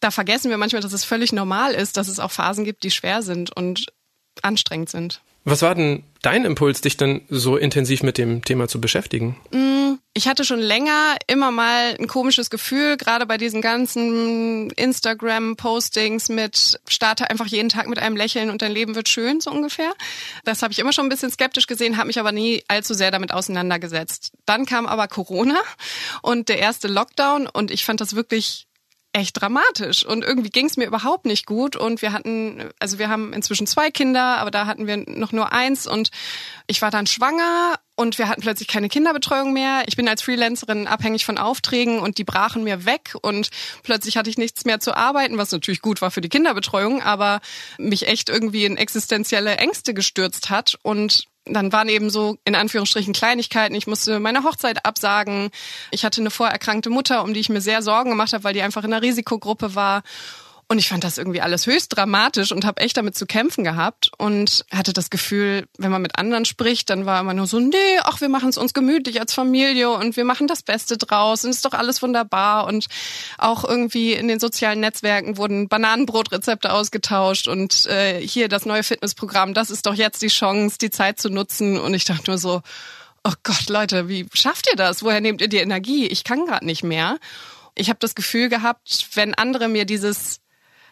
da 0.00 0.10
vergessen 0.10 0.50
wir 0.50 0.56
manchmal, 0.56 0.82
dass 0.82 0.94
es 0.94 1.04
völlig 1.04 1.32
normal 1.32 1.74
ist, 1.74 1.98
dass 1.98 2.08
es 2.08 2.18
auch 2.18 2.30
Phasen 2.30 2.64
gibt, 2.64 2.84
die 2.84 2.90
schwer 2.90 3.22
sind. 3.22 3.54
Und 3.54 3.92
anstrengend 4.40 4.88
sind. 4.88 5.20
Was 5.44 5.62
war 5.62 5.74
denn 5.74 6.04
dein 6.22 6.44
Impuls, 6.44 6.80
dich 6.82 6.96
dann 6.96 7.22
so 7.28 7.56
intensiv 7.56 8.04
mit 8.04 8.16
dem 8.16 8.44
Thema 8.44 8.68
zu 8.68 8.80
beschäftigen? 8.80 9.40
Mm, 9.50 9.94
ich 10.14 10.28
hatte 10.28 10.44
schon 10.44 10.60
länger 10.60 11.16
immer 11.26 11.50
mal 11.50 11.96
ein 11.98 12.06
komisches 12.06 12.48
Gefühl, 12.48 12.96
gerade 12.96 13.26
bei 13.26 13.38
diesen 13.38 13.60
ganzen 13.60 14.70
Instagram-Postings 14.70 16.28
mit 16.28 16.80
starte 16.86 17.28
einfach 17.28 17.46
jeden 17.46 17.70
Tag 17.70 17.88
mit 17.88 17.98
einem 17.98 18.16
Lächeln 18.16 18.50
und 18.50 18.62
dein 18.62 18.70
Leben 18.70 18.94
wird 18.94 19.08
schön, 19.08 19.40
so 19.40 19.50
ungefähr. 19.50 19.92
Das 20.44 20.62
habe 20.62 20.72
ich 20.72 20.78
immer 20.78 20.92
schon 20.92 21.06
ein 21.06 21.10
bisschen 21.10 21.32
skeptisch 21.32 21.66
gesehen, 21.66 21.96
habe 21.96 22.06
mich 22.06 22.20
aber 22.20 22.30
nie 22.30 22.62
allzu 22.68 22.94
sehr 22.94 23.10
damit 23.10 23.32
auseinandergesetzt. 23.32 24.32
Dann 24.46 24.64
kam 24.64 24.86
aber 24.86 25.08
Corona 25.08 25.58
und 26.22 26.50
der 26.50 26.60
erste 26.60 26.86
Lockdown 26.86 27.48
und 27.48 27.72
ich 27.72 27.84
fand 27.84 28.00
das 28.00 28.14
wirklich 28.14 28.68
echt 29.12 29.40
dramatisch. 29.40 30.04
Und 30.06 30.24
irgendwie 30.24 30.50
ging 30.50 30.66
es 30.66 30.76
mir 30.76 30.86
überhaupt 30.86 31.26
nicht 31.26 31.46
gut. 31.46 31.76
Und 31.76 32.02
wir 32.02 32.12
hatten, 32.12 32.70
also 32.78 32.98
wir 32.98 33.08
haben 33.08 33.32
inzwischen 33.32 33.66
zwei 33.66 33.90
Kinder, 33.90 34.38
aber 34.38 34.50
da 34.50 34.66
hatten 34.66 34.86
wir 34.86 34.96
noch 34.96 35.32
nur 35.32 35.52
eins. 35.52 35.86
Und 35.86 36.10
ich 36.66 36.80
war 36.80 36.90
dann 36.90 37.06
schwanger 37.06 37.74
und 37.94 38.18
wir 38.18 38.28
hatten 38.28 38.40
plötzlich 38.40 38.68
keine 38.68 38.88
Kinderbetreuung 38.88 39.52
mehr. 39.52 39.82
Ich 39.86 39.96
bin 39.96 40.08
als 40.08 40.22
Freelancerin 40.22 40.86
abhängig 40.86 41.26
von 41.26 41.36
Aufträgen 41.36 41.98
und 42.00 42.16
die 42.16 42.24
brachen 42.24 42.64
mir 42.64 42.86
weg. 42.86 43.14
Und 43.20 43.50
plötzlich 43.82 44.16
hatte 44.16 44.30
ich 44.30 44.38
nichts 44.38 44.64
mehr 44.64 44.80
zu 44.80 44.96
arbeiten, 44.96 45.36
was 45.36 45.52
natürlich 45.52 45.82
gut 45.82 46.00
war 46.00 46.10
für 46.10 46.22
die 46.22 46.30
Kinderbetreuung, 46.30 47.02
aber 47.02 47.40
mich 47.78 48.08
echt 48.08 48.30
irgendwie 48.30 48.64
in 48.64 48.78
existenzielle 48.78 49.56
Ängste 49.58 49.92
gestürzt 49.92 50.48
hat. 50.48 50.78
Und 50.82 51.26
dann 51.44 51.72
waren 51.72 51.88
eben 51.88 52.10
so 52.10 52.36
in 52.44 52.54
Anführungsstrichen 52.54 53.12
Kleinigkeiten. 53.12 53.74
Ich 53.74 53.86
musste 53.86 54.20
meine 54.20 54.44
Hochzeit 54.44 54.84
absagen. 54.86 55.50
Ich 55.90 56.04
hatte 56.04 56.20
eine 56.20 56.30
vorerkrankte 56.30 56.90
Mutter, 56.90 57.22
um 57.24 57.34
die 57.34 57.40
ich 57.40 57.48
mir 57.48 57.60
sehr 57.60 57.82
Sorgen 57.82 58.10
gemacht 58.10 58.32
habe, 58.32 58.44
weil 58.44 58.54
die 58.54 58.62
einfach 58.62 58.84
in 58.84 58.92
einer 58.92 59.02
Risikogruppe 59.02 59.74
war. 59.74 60.02
Und 60.72 60.78
ich 60.78 60.88
fand 60.88 61.04
das 61.04 61.18
irgendwie 61.18 61.42
alles 61.42 61.66
höchst 61.66 61.94
dramatisch 61.94 62.50
und 62.50 62.64
habe 62.64 62.80
echt 62.80 62.96
damit 62.96 63.14
zu 63.14 63.26
kämpfen 63.26 63.62
gehabt 63.62 64.10
und 64.16 64.64
hatte 64.72 64.94
das 64.94 65.10
Gefühl, 65.10 65.68
wenn 65.76 65.90
man 65.90 66.00
mit 66.00 66.16
anderen 66.16 66.46
spricht, 66.46 66.88
dann 66.88 67.04
war 67.04 67.20
immer 67.20 67.34
nur 67.34 67.46
so, 67.46 67.60
nee, 67.60 67.98
ach, 68.04 68.22
wir 68.22 68.30
machen 68.30 68.48
es 68.48 68.56
uns 68.56 68.72
gemütlich 68.72 69.20
als 69.20 69.34
Familie 69.34 69.90
und 69.90 70.16
wir 70.16 70.24
machen 70.24 70.46
das 70.46 70.62
Beste 70.62 70.96
draus 70.96 71.44
und 71.44 71.50
ist 71.50 71.66
doch 71.66 71.74
alles 71.74 72.00
wunderbar. 72.00 72.66
Und 72.66 72.86
auch 73.36 73.64
irgendwie 73.68 74.14
in 74.14 74.28
den 74.28 74.40
sozialen 74.40 74.80
Netzwerken 74.80 75.36
wurden 75.36 75.68
Bananenbrotrezepte 75.68 76.72
ausgetauscht 76.72 77.48
und 77.48 77.84
äh, 77.88 78.26
hier 78.26 78.48
das 78.48 78.64
neue 78.64 78.82
Fitnessprogramm, 78.82 79.52
das 79.52 79.68
ist 79.68 79.84
doch 79.84 79.94
jetzt 79.94 80.22
die 80.22 80.28
Chance, 80.28 80.78
die 80.80 80.88
Zeit 80.88 81.20
zu 81.20 81.28
nutzen. 81.28 81.78
Und 81.78 81.92
ich 81.92 82.06
dachte 82.06 82.30
nur 82.30 82.38
so, 82.38 82.62
oh 83.24 83.34
Gott, 83.42 83.68
Leute, 83.68 84.08
wie 84.08 84.26
schafft 84.32 84.70
ihr 84.70 84.76
das? 84.76 85.02
Woher 85.02 85.20
nehmt 85.20 85.42
ihr 85.42 85.48
die 85.48 85.58
Energie? 85.58 86.06
Ich 86.06 86.24
kann 86.24 86.46
gerade 86.46 86.64
nicht 86.64 86.82
mehr. 86.82 87.18
Ich 87.74 87.90
habe 87.90 87.98
das 88.00 88.14
Gefühl 88.14 88.48
gehabt, 88.48 89.08
wenn 89.14 89.34
andere 89.34 89.68
mir 89.68 89.84
dieses 89.84 90.41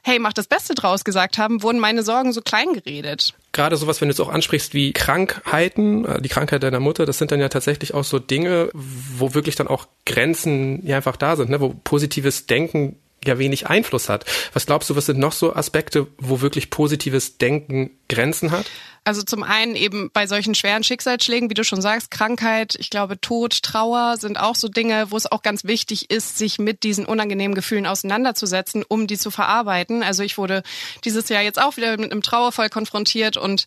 hey, 0.02 0.18
mach 0.18 0.32
das 0.32 0.46
Beste 0.46 0.74
draus 0.74 1.04
gesagt 1.04 1.38
haben, 1.38 1.62
wurden 1.62 1.78
meine 1.78 2.02
Sorgen 2.02 2.32
so 2.32 2.40
klein 2.40 2.72
geredet. 2.72 3.34
Gerade 3.52 3.76
sowas, 3.76 4.00
wenn 4.00 4.08
du 4.08 4.12
es 4.12 4.20
auch 4.20 4.28
ansprichst 4.28 4.74
wie 4.74 4.92
Krankheiten, 4.92 6.04
äh, 6.04 6.22
die 6.22 6.28
Krankheit 6.28 6.62
deiner 6.62 6.80
Mutter, 6.80 7.06
das 7.06 7.18
sind 7.18 7.32
dann 7.32 7.40
ja 7.40 7.48
tatsächlich 7.48 7.94
auch 7.94 8.04
so 8.04 8.18
Dinge, 8.18 8.70
wo 8.72 9.34
wirklich 9.34 9.56
dann 9.56 9.66
auch 9.66 9.86
Grenzen 10.06 10.86
ja 10.86 10.96
einfach 10.96 11.16
da 11.16 11.36
sind, 11.36 11.50
ne? 11.50 11.60
wo 11.60 11.74
positives 11.82 12.46
Denken 12.46 12.96
ja 13.24 13.38
wenig 13.38 13.68
Einfluss 13.68 14.08
hat. 14.08 14.24
Was 14.52 14.66
glaubst 14.66 14.90
du, 14.90 14.96
was 14.96 15.06
sind 15.06 15.18
noch 15.18 15.32
so 15.32 15.54
Aspekte, 15.54 16.06
wo 16.18 16.40
wirklich 16.40 16.70
positives 16.70 17.38
Denken 17.38 17.90
Grenzen 18.08 18.50
hat? 18.50 18.66
Also 19.02 19.22
zum 19.22 19.42
einen 19.42 19.76
eben 19.76 20.10
bei 20.12 20.26
solchen 20.26 20.54
schweren 20.54 20.84
Schicksalsschlägen, 20.84 21.48
wie 21.48 21.54
du 21.54 21.64
schon 21.64 21.80
sagst, 21.80 22.10
Krankheit, 22.10 22.76
ich 22.78 22.90
glaube 22.90 23.18
Tod, 23.18 23.62
Trauer 23.62 24.18
sind 24.18 24.38
auch 24.38 24.54
so 24.54 24.68
Dinge, 24.68 25.10
wo 25.10 25.16
es 25.16 25.30
auch 25.30 25.40
ganz 25.42 25.64
wichtig 25.64 26.10
ist, 26.10 26.36
sich 26.36 26.58
mit 26.58 26.82
diesen 26.82 27.06
unangenehmen 27.06 27.54
Gefühlen 27.54 27.86
auseinanderzusetzen, 27.86 28.84
um 28.86 29.06
die 29.06 29.16
zu 29.16 29.30
verarbeiten. 29.30 30.02
Also 30.02 30.22
ich 30.22 30.36
wurde 30.36 30.62
dieses 31.04 31.30
Jahr 31.30 31.42
jetzt 31.42 31.60
auch 31.60 31.78
wieder 31.78 31.96
mit 31.96 32.12
einem 32.12 32.22
Trauerfall 32.22 32.68
konfrontiert 32.68 33.38
und 33.38 33.64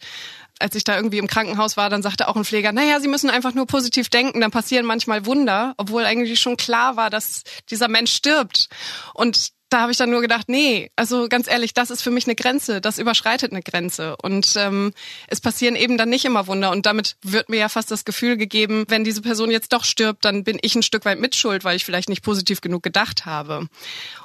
als 0.60 0.76
ich 0.76 0.84
da 0.84 0.96
irgendwie 0.96 1.18
im 1.18 1.28
Krankenhaus 1.28 1.78
war, 1.78 1.90
dann 1.90 2.02
sagte 2.02 2.28
auch 2.28 2.36
ein 2.36 2.46
Pfleger, 2.46 2.72
naja, 2.72 3.00
Sie 3.00 3.08
müssen 3.08 3.30
einfach 3.30 3.54
nur 3.54 3.66
positiv 3.66 4.10
denken, 4.10 4.42
dann 4.42 4.52
passieren 4.52 4.86
manchmal 4.86 5.26
Wunder, 5.26 5.74
obwohl 5.78 6.06
eigentlich 6.06 6.40
schon 6.40 6.58
klar 6.58 6.96
war, 6.96 7.10
dass 7.10 7.44
dieser 7.70 7.88
Mensch 7.88 8.14
stirbt. 8.14 8.70
Und 9.14 9.50
da 9.74 9.82
habe 9.82 9.92
ich 9.92 9.98
dann 9.98 10.12
nur 10.12 10.22
gedacht, 10.22 10.50
nee, 10.50 10.92
also 10.96 11.28
ganz 11.28 11.50
ehrlich, 11.50 11.74
das 11.74 11.90
ist 11.90 12.04
für 12.04 12.12
mich 12.12 12.28
eine 12.28 12.36
Grenze, 12.36 12.80
das 12.80 13.00
überschreitet 13.00 13.52
eine 13.52 13.64
Grenze. 13.64 14.16
Und 14.22 14.54
ähm, 14.56 14.94
es 15.28 15.42
passieren 15.42 15.76
eben 15.76 15.98
dann 15.98 16.10
nicht 16.10 16.26
immer 16.26 16.46
Wunder. 16.46 16.70
Und 16.70 16.86
damit 16.86 17.16
wird 17.24 17.50
mir 17.50 17.58
ja 17.58 17.70
fast 17.70 17.90
das 17.90 18.06
Gefühl 18.06 18.38
gegeben, 18.38 18.86
wenn 18.90 19.04
diese 19.04 19.24
Person 19.24 19.50
jetzt 19.50 19.74
doch 19.74 19.84
stirbt, 19.84 20.26
dann 20.26 20.44
bin 20.44 20.60
ich 20.62 20.76
ein 20.76 20.84
Stück 20.84 21.06
weit 21.06 21.20
mitschuld, 21.20 21.64
weil 21.64 21.76
ich 21.76 21.86
vielleicht 21.86 22.08
nicht 22.08 22.22
positiv 22.22 22.62
genug 22.62 22.84
gedacht 22.84 23.26
habe. 23.26 23.68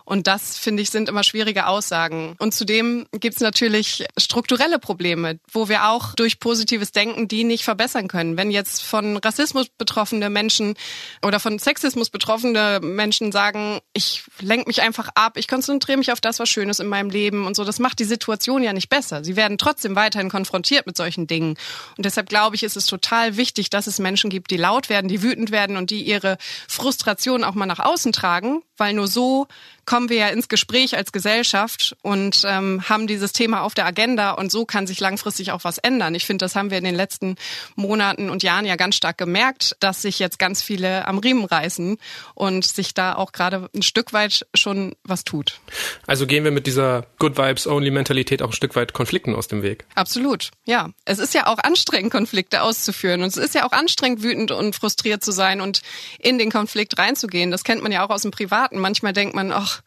Und 0.04 0.26
das, 0.26 0.58
finde 0.58 0.82
ich, 0.82 0.90
sind 0.90 1.08
immer 1.08 1.22
schwierige 1.22 1.66
Aussagen. 1.66 2.34
Und 2.38 2.52
zudem 2.52 3.06
gibt 3.12 3.36
es 3.36 3.40
natürlich 3.40 4.06
strukturelle 4.18 4.78
Probleme, 4.78 5.38
wo 5.50 5.70
wir 5.70 5.88
auch 5.88 6.14
durch 6.14 6.40
positives 6.40 6.92
Denken 6.92 7.26
die 7.26 7.44
nicht 7.44 7.64
verbessern 7.64 8.08
können. 8.08 8.36
Wenn 8.36 8.50
jetzt 8.50 8.82
von 8.82 9.16
Rassismus 9.16 9.68
betroffene 9.68 10.28
Menschen 10.28 10.74
oder 11.22 11.40
von 11.40 11.58
Sexismus 11.58 12.10
betroffene 12.10 12.80
Menschen 12.82 13.32
sagen, 13.32 13.80
ich 13.94 14.24
lenke 14.40 14.68
mich 14.68 14.82
einfach 14.82 15.08
ab, 15.14 15.37
ich 15.38 15.48
konzentriere 15.48 15.98
mich 15.98 16.12
auf 16.12 16.20
das, 16.20 16.38
was 16.38 16.48
Schönes 16.48 16.80
in 16.80 16.88
meinem 16.88 17.10
Leben 17.10 17.46
und 17.46 17.56
so, 17.56 17.64
das 17.64 17.78
macht 17.78 17.98
die 17.98 18.04
Situation 18.04 18.62
ja 18.62 18.72
nicht 18.72 18.88
besser. 18.88 19.24
Sie 19.24 19.36
werden 19.36 19.58
trotzdem 19.58 19.96
weiterhin 19.96 20.30
konfrontiert 20.30 20.86
mit 20.86 20.96
solchen 20.96 21.26
Dingen. 21.26 21.56
Und 21.96 22.04
deshalb 22.04 22.28
glaube 22.28 22.56
ich, 22.56 22.62
ist 22.62 22.76
es 22.76 22.86
total 22.86 23.36
wichtig, 23.36 23.70
dass 23.70 23.86
es 23.86 23.98
Menschen 23.98 24.30
gibt, 24.30 24.50
die 24.50 24.56
laut 24.56 24.88
werden, 24.88 25.08
die 25.08 25.22
wütend 25.22 25.50
werden 25.50 25.76
und 25.76 25.90
die 25.90 26.02
ihre 26.02 26.36
Frustration 26.68 27.44
auch 27.44 27.54
mal 27.54 27.66
nach 27.66 27.80
außen 27.80 28.12
tragen, 28.12 28.62
weil 28.76 28.94
nur 28.94 29.06
so 29.06 29.46
kommen 29.88 30.10
wir 30.10 30.18
ja 30.18 30.28
ins 30.28 30.48
Gespräch 30.48 30.98
als 30.98 31.12
Gesellschaft 31.12 31.96
und 32.02 32.42
ähm, 32.44 32.86
haben 32.90 33.06
dieses 33.06 33.32
Thema 33.32 33.62
auf 33.62 33.72
der 33.72 33.86
Agenda 33.86 34.32
und 34.32 34.52
so 34.52 34.66
kann 34.66 34.86
sich 34.86 35.00
langfristig 35.00 35.50
auch 35.50 35.64
was 35.64 35.78
ändern. 35.78 36.14
Ich 36.14 36.26
finde, 36.26 36.44
das 36.44 36.54
haben 36.56 36.70
wir 36.70 36.76
in 36.76 36.84
den 36.84 36.94
letzten 36.94 37.36
Monaten 37.74 38.28
und 38.28 38.42
Jahren 38.42 38.66
ja 38.66 38.76
ganz 38.76 38.96
stark 38.96 39.16
gemerkt, 39.16 39.76
dass 39.80 40.02
sich 40.02 40.18
jetzt 40.18 40.38
ganz 40.38 40.60
viele 40.60 41.08
am 41.08 41.16
Riemen 41.16 41.46
reißen 41.46 41.96
und 42.34 42.66
sich 42.66 42.92
da 42.92 43.14
auch 43.14 43.32
gerade 43.32 43.70
ein 43.74 43.80
Stück 43.80 44.12
weit 44.12 44.46
schon 44.52 44.94
was 45.04 45.24
tut. 45.24 45.58
Also 46.06 46.26
gehen 46.26 46.44
wir 46.44 46.50
mit 46.50 46.66
dieser 46.66 47.06
Good 47.18 47.38
Vibes 47.38 47.66
Only 47.66 47.90
Mentalität 47.90 48.42
auch 48.42 48.50
ein 48.50 48.52
Stück 48.52 48.76
weit 48.76 48.92
Konflikten 48.92 49.34
aus 49.34 49.48
dem 49.48 49.62
Weg. 49.62 49.86
Absolut, 49.94 50.50
ja. 50.66 50.90
Es 51.06 51.18
ist 51.18 51.32
ja 51.32 51.46
auch 51.46 51.60
anstrengend, 51.60 52.12
Konflikte 52.12 52.60
auszuführen 52.60 53.22
und 53.22 53.28
es 53.28 53.38
ist 53.38 53.54
ja 53.54 53.66
auch 53.66 53.72
anstrengend, 53.72 54.22
wütend 54.22 54.50
und 54.50 54.76
frustriert 54.76 55.24
zu 55.24 55.32
sein 55.32 55.62
und 55.62 55.80
in 56.18 56.36
den 56.36 56.50
Konflikt 56.50 56.98
reinzugehen. 56.98 57.50
Das 57.50 57.64
kennt 57.64 57.82
man 57.82 57.90
ja 57.90 58.04
auch 58.04 58.10
aus 58.10 58.20
dem 58.20 58.32
Privaten. 58.32 58.78
Manchmal 58.78 59.14
denkt 59.14 59.34
man, 59.34 59.50
ach, 59.50 59.77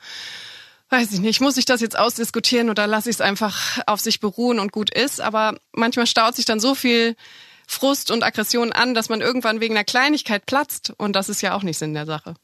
weiß 0.90 1.14
ich 1.14 1.20
nicht, 1.22 1.40
muss 1.42 1.58
ich 1.58 1.66
das 1.66 1.82
jetzt 1.82 1.98
ausdiskutieren 1.98 2.70
oder 2.70 2.86
lasse 2.86 3.10
ich 3.10 3.16
es 3.16 3.22
einfach 3.22 3.80
auf 3.88 4.02
sich 4.02 4.20
beruhen 4.20 4.60
und 4.60 4.72
gut 4.72 4.94
ist. 4.94 5.22
Aber 5.22 5.58
manchmal 5.72 6.06
staut 6.06 6.36
sich 6.36 6.46
dann 6.46 6.60
so 6.60 6.76
viel 6.76 7.16
Frust 7.66 8.12
und 8.12 8.24
Aggression 8.24 8.74
an, 8.74 8.94
dass 8.94 9.08
man 9.08 9.22
irgendwann 9.22 9.62
wegen 9.62 9.76
einer 9.76 9.86
Kleinigkeit 9.86 10.46
platzt. 10.46 10.94
Und 10.98 11.16
das 11.16 11.30
ist 11.30 11.42
ja 11.42 11.56
auch 11.56 11.64
nicht 11.64 11.78
Sinn 11.78 11.94
der 11.94 12.06
Sache. 12.06 12.36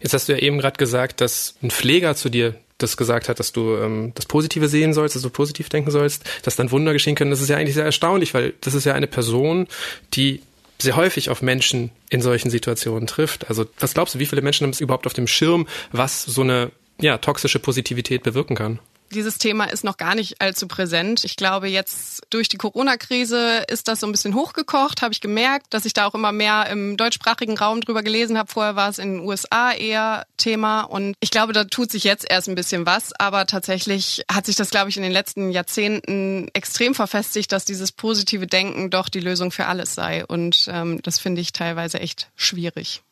Jetzt 0.00 0.14
hast 0.14 0.28
du 0.28 0.32
ja 0.32 0.38
eben 0.38 0.58
gerade 0.58 0.78
gesagt, 0.78 1.20
dass 1.20 1.54
ein 1.62 1.70
Pfleger 1.70 2.16
zu 2.16 2.30
dir 2.30 2.54
das 2.78 2.96
gesagt 2.96 3.28
hat, 3.28 3.38
dass 3.38 3.52
du 3.52 3.76
ähm, 3.76 4.12
das 4.14 4.26
Positive 4.26 4.68
sehen 4.68 4.94
sollst, 4.94 5.14
dass 5.14 5.22
du 5.22 5.30
positiv 5.30 5.68
denken 5.68 5.90
sollst, 5.90 6.24
dass 6.42 6.56
dann 6.56 6.70
Wunder 6.70 6.92
geschehen 6.92 7.14
können. 7.14 7.30
Das 7.30 7.40
ist 7.40 7.48
ja 7.48 7.56
eigentlich 7.56 7.74
sehr 7.74 7.84
erstaunlich, 7.84 8.34
weil 8.34 8.54
das 8.62 8.74
ist 8.74 8.84
ja 8.84 8.94
eine 8.94 9.06
Person, 9.06 9.68
die 10.14 10.42
sehr 10.80 10.96
häufig 10.96 11.30
auf 11.30 11.42
Menschen 11.42 11.90
in 12.10 12.22
solchen 12.22 12.50
Situationen 12.50 13.06
trifft. 13.06 13.48
Also 13.48 13.66
was 13.78 13.94
glaubst 13.94 14.14
du, 14.14 14.18
wie 14.18 14.26
viele 14.26 14.42
Menschen 14.42 14.64
haben 14.64 14.72
es 14.72 14.80
überhaupt 14.80 15.06
auf 15.06 15.12
dem 15.12 15.28
Schirm, 15.28 15.68
was 15.92 16.24
so 16.24 16.40
eine 16.40 16.72
ja, 17.00 17.18
toxische 17.18 17.58
Positivität 17.58 18.22
bewirken 18.22 18.56
kann. 18.56 18.78
dieses 19.12 19.38
Thema 19.38 19.66
ist 19.66 19.84
noch 19.84 19.96
gar 19.96 20.14
nicht 20.14 20.40
allzu 20.40 20.66
präsent. 20.66 21.24
Ich 21.24 21.36
glaube, 21.36 21.68
jetzt 21.68 22.22
durch 22.30 22.48
die 22.48 22.56
Corona-Krise 22.56 23.64
ist 23.68 23.88
das 23.88 24.00
so 24.00 24.06
ein 24.06 24.12
bisschen 24.12 24.34
hochgekocht, 24.34 25.02
habe 25.02 25.12
ich 25.12 25.20
gemerkt, 25.20 25.66
dass 25.70 25.84
ich 25.84 25.92
da 25.92 26.06
auch 26.06 26.14
immer 26.14 26.32
mehr 26.32 26.68
im 26.70 26.96
deutschsprachigen 26.96 27.56
Raum 27.56 27.80
drüber 27.80 28.02
gelesen 28.02 28.38
habe. 28.38 28.50
Vorher 28.50 28.76
war 28.76 28.88
es 28.88 28.98
in 28.98 29.18
den 29.18 29.26
USA 29.26 29.72
eher 29.72 30.26
Thema 30.36 30.82
und 30.82 31.14
ich 31.20 31.30
glaube, 31.30 31.52
da 31.52 31.64
tut 31.64 31.90
sich 31.90 32.04
jetzt 32.04 32.26
erst 32.28 32.48
ein 32.48 32.54
bisschen 32.54 32.86
was, 32.86 33.12
aber 33.18 33.46
tatsächlich 33.46 34.24
hat 34.30 34.46
sich 34.46 34.56
das, 34.56 34.70
glaube 34.70 34.90
ich, 34.90 34.96
in 34.96 35.02
den 35.02 35.12
letzten 35.12 35.50
Jahrzehnten 35.50 36.48
extrem 36.54 36.94
verfestigt, 36.94 37.52
dass 37.52 37.64
dieses 37.64 37.92
positive 37.92 38.46
Denken 38.46 38.90
doch 38.90 39.08
die 39.08 39.20
Lösung 39.20 39.52
für 39.52 39.66
alles 39.66 39.94
sei 39.94 40.24
und 40.26 40.68
ähm, 40.68 41.00
das 41.02 41.18
finde 41.18 41.40
ich 41.40 41.52
teilweise 41.52 42.00
echt 42.00 42.30
schwierig. 42.34 43.02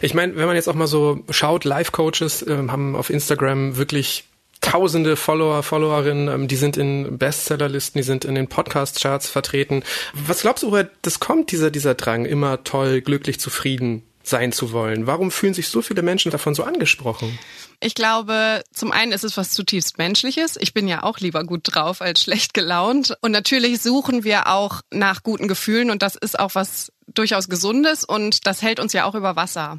Ich 0.00 0.14
meine, 0.14 0.36
wenn 0.36 0.46
man 0.46 0.56
jetzt 0.56 0.68
auch 0.68 0.74
mal 0.74 0.86
so 0.86 1.20
schaut, 1.30 1.64
Life-Coaches 1.64 2.42
äh, 2.42 2.56
haben 2.68 2.94
auf 2.96 3.10
Instagram 3.10 3.76
wirklich 3.76 4.24
tausende 4.60 5.16
Follower, 5.16 5.62
Followerinnen, 5.62 6.28
ähm, 6.28 6.48
die 6.48 6.56
sind 6.56 6.76
in 6.76 7.18
Bestsellerlisten, 7.18 7.98
die 7.98 8.04
sind 8.04 8.24
in 8.24 8.34
den 8.34 8.48
Podcast-Charts 8.48 9.28
vertreten. 9.28 9.82
Was 10.12 10.42
glaubst 10.42 10.62
du, 10.62 10.70
woher 10.70 10.90
das 11.02 11.20
kommt, 11.20 11.52
dieser, 11.52 11.70
dieser 11.70 11.94
Drang, 11.94 12.24
immer 12.24 12.64
toll, 12.64 13.00
glücklich, 13.00 13.38
zufrieden 13.38 14.02
sein 14.28 14.52
zu 14.52 14.72
wollen? 14.72 15.06
Warum 15.06 15.30
fühlen 15.30 15.54
sich 15.54 15.68
so 15.68 15.82
viele 15.82 16.02
Menschen 16.02 16.30
davon 16.30 16.54
so 16.54 16.64
angesprochen? 16.64 17.38
Ich 17.80 17.94
glaube, 17.94 18.62
zum 18.72 18.90
einen 18.92 19.12
ist 19.12 19.24
es 19.24 19.36
was 19.36 19.52
zutiefst 19.52 19.98
Menschliches. 19.98 20.56
Ich 20.58 20.72
bin 20.72 20.88
ja 20.88 21.02
auch 21.02 21.18
lieber 21.18 21.44
gut 21.44 21.62
drauf 21.64 22.00
als 22.00 22.22
schlecht 22.22 22.54
gelaunt. 22.54 23.16
Und 23.20 23.32
natürlich 23.32 23.82
suchen 23.82 24.24
wir 24.24 24.48
auch 24.48 24.80
nach 24.90 25.22
guten 25.22 25.48
Gefühlen 25.48 25.90
und 25.90 26.02
das 26.02 26.16
ist 26.16 26.38
auch 26.38 26.54
was 26.54 26.92
durchaus 27.06 27.48
Gesundes 27.48 28.04
und 28.04 28.46
das 28.46 28.62
hält 28.62 28.80
uns 28.80 28.92
ja 28.92 29.04
auch 29.04 29.14
über 29.14 29.36
Wasser. 29.36 29.78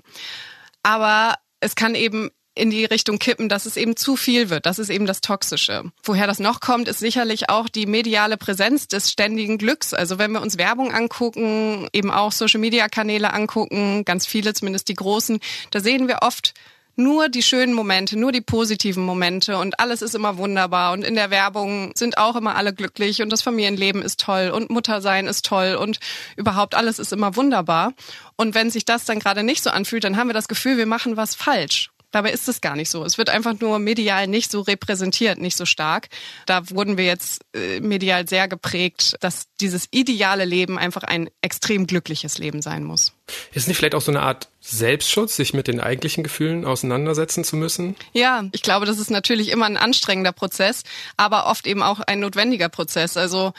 Aber 0.84 1.36
es 1.60 1.76
kann 1.76 1.96
eben 1.96 2.30
in 2.58 2.70
die 2.70 2.86
Richtung 2.86 3.20
kippen, 3.20 3.50
dass 3.50 3.66
es 3.66 3.78
eben 3.78 3.96
zu 3.96 4.16
viel 4.16 4.50
wird. 4.50 4.66
Das 4.66 4.80
ist 4.80 4.90
eben 4.90 5.06
das 5.06 5.22
Toxische. 5.22 5.92
Woher 6.04 6.28
das 6.28 6.40
noch 6.40 6.60
kommt, 6.60 6.88
ist 6.88 7.00
sicherlich 7.00 7.50
auch 7.50 7.70
die 7.70 7.86
mediale 7.86 8.38
Präsenz 8.38 8.88
des 8.88 9.12
ständigen 9.12 9.58
Glücks. 9.58 9.94
Also 9.94 10.20
wenn 10.20 10.32
wir 10.32 10.42
uns 10.42 10.58
Werbung 10.58 10.94
angucken, 10.94 11.88
eben 11.94 12.12
auch 12.12 12.32
Social-Media-Kanäle 12.32 13.34
angucken, 13.34 14.06
ganz 14.06 14.26
viele, 14.26 14.54
zumindest 14.54 14.90
die 14.90 14.96
großen, 14.96 15.40
da 15.72 15.80
sehen 15.80 16.08
wir 16.08 16.20
oft 16.22 16.54
nur 16.98 17.30
die 17.30 17.44
schönen 17.44 17.74
Momente, 17.74 18.18
nur 18.18 18.32
die 18.32 18.42
positiven 18.42 19.04
Momente 19.04 19.58
und 19.58 19.80
alles 19.80 20.02
ist 20.02 20.16
immer 20.16 20.38
wunderbar 20.38 20.94
und 20.94 21.04
in 21.04 21.14
der 21.14 21.30
Werbung 21.30 21.92
sind 21.96 22.18
auch 22.18 22.36
immer 22.36 22.56
alle 22.56 22.74
glücklich 22.74 23.22
und 23.22 23.32
das 23.32 23.44
Familienleben 23.44 24.02
ist 24.02 24.20
toll 24.20 24.50
und 24.50 24.72
Muttersein 24.72 25.28
ist 25.28 25.46
toll 25.46 25.78
und 25.80 26.00
überhaupt 26.36 26.74
alles 26.74 26.98
ist 26.98 27.14
immer 27.14 27.36
wunderbar. 27.36 27.94
Und 28.36 28.56
wenn 28.56 28.72
sich 28.72 28.84
das 28.84 29.06
dann 29.06 29.20
gerade 29.20 29.44
nicht 29.44 29.64
so 29.64 29.70
anfühlt, 29.70 30.04
dann 30.04 30.18
haben 30.18 30.28
wir 30.28 30.34
das 30.34 30.48
Gefühl, 30.48 30.78
wir 30.78 30.88
machen 30.88 31.18
was 31.18 31.36
falsch. 31.36 31.92
Dabei 32.12 32.32
ist 32.32 32.48
es 32.48 32.62
gar 32.62 32.76
nicht 32.76 32.90
so. 32.90 33.04
Es 33.04 33.18
wird 33.18 33.30
einfach 33.30 33.60
nur 33.60 33.80
medial 33.80 34.28
nicht 34.28 34.52
so 34.52 34.62
repräsentiert, 34.62 35.40
nicht 35.40 35.58
so 35.58 35.66
stark. 35.66 36.08
Da 36.46 36.70
wurden 36.70 36.98
wir 36.98 37.06
jetzt 37.06 37.42
äh, 37.54 37.80
medial 37.80 38.28
sehr 38.28 38.48
geprägt, 38.48 39.16
dass 39.20 39.48
dieses 39.60 39.88
ideale 39.92 40.46
Leben 40.46 40.78
einfach 40.78 41.04
ein 41.04 41.30
extrem 41.42 41.86
glückliches 41.86 42.38
Leben 42.38 42.62
sein 42.62 42.84
muss. 42.84 43.14
Ist 43.54 43.68
nicht 43.68 43.78
vielleicht 43.78 43.96
auch 43.96 44.02
so 44.02 44.12
eine 44.12 44.22
Art 44.22 44.50
Selbstschutz, 44.70 45.36
sich 45.38 45.54
mit 45.54 45.68
den 45.68 45.80
eigentlichen 45.80 46.24
Gefühlen 46.24 46.66
auseinandersetzen 46.66 47.44
zu 47.44 47.56
müssen? 47.56 47.96
Ja, 48.12 48.44
ich 48.52 48.62
glaube, 48.62 48.86
das 48.86 49.00
ist 49.00 49.10
natürlich 49.10 49.50
immer 49.50 49.66
ein 49.66 49.78
anstrengender 49.78 50.34
Prozess, 50.34 50.84
aber 51.16 51.48
oft 51.48 51.68
eben 51.68 51.82
auch 51.82 52.02
ein 52.02 52.20
notwendiger 52.20 52.68
Prozess. 52.68 53.16
Also 53.16 53.54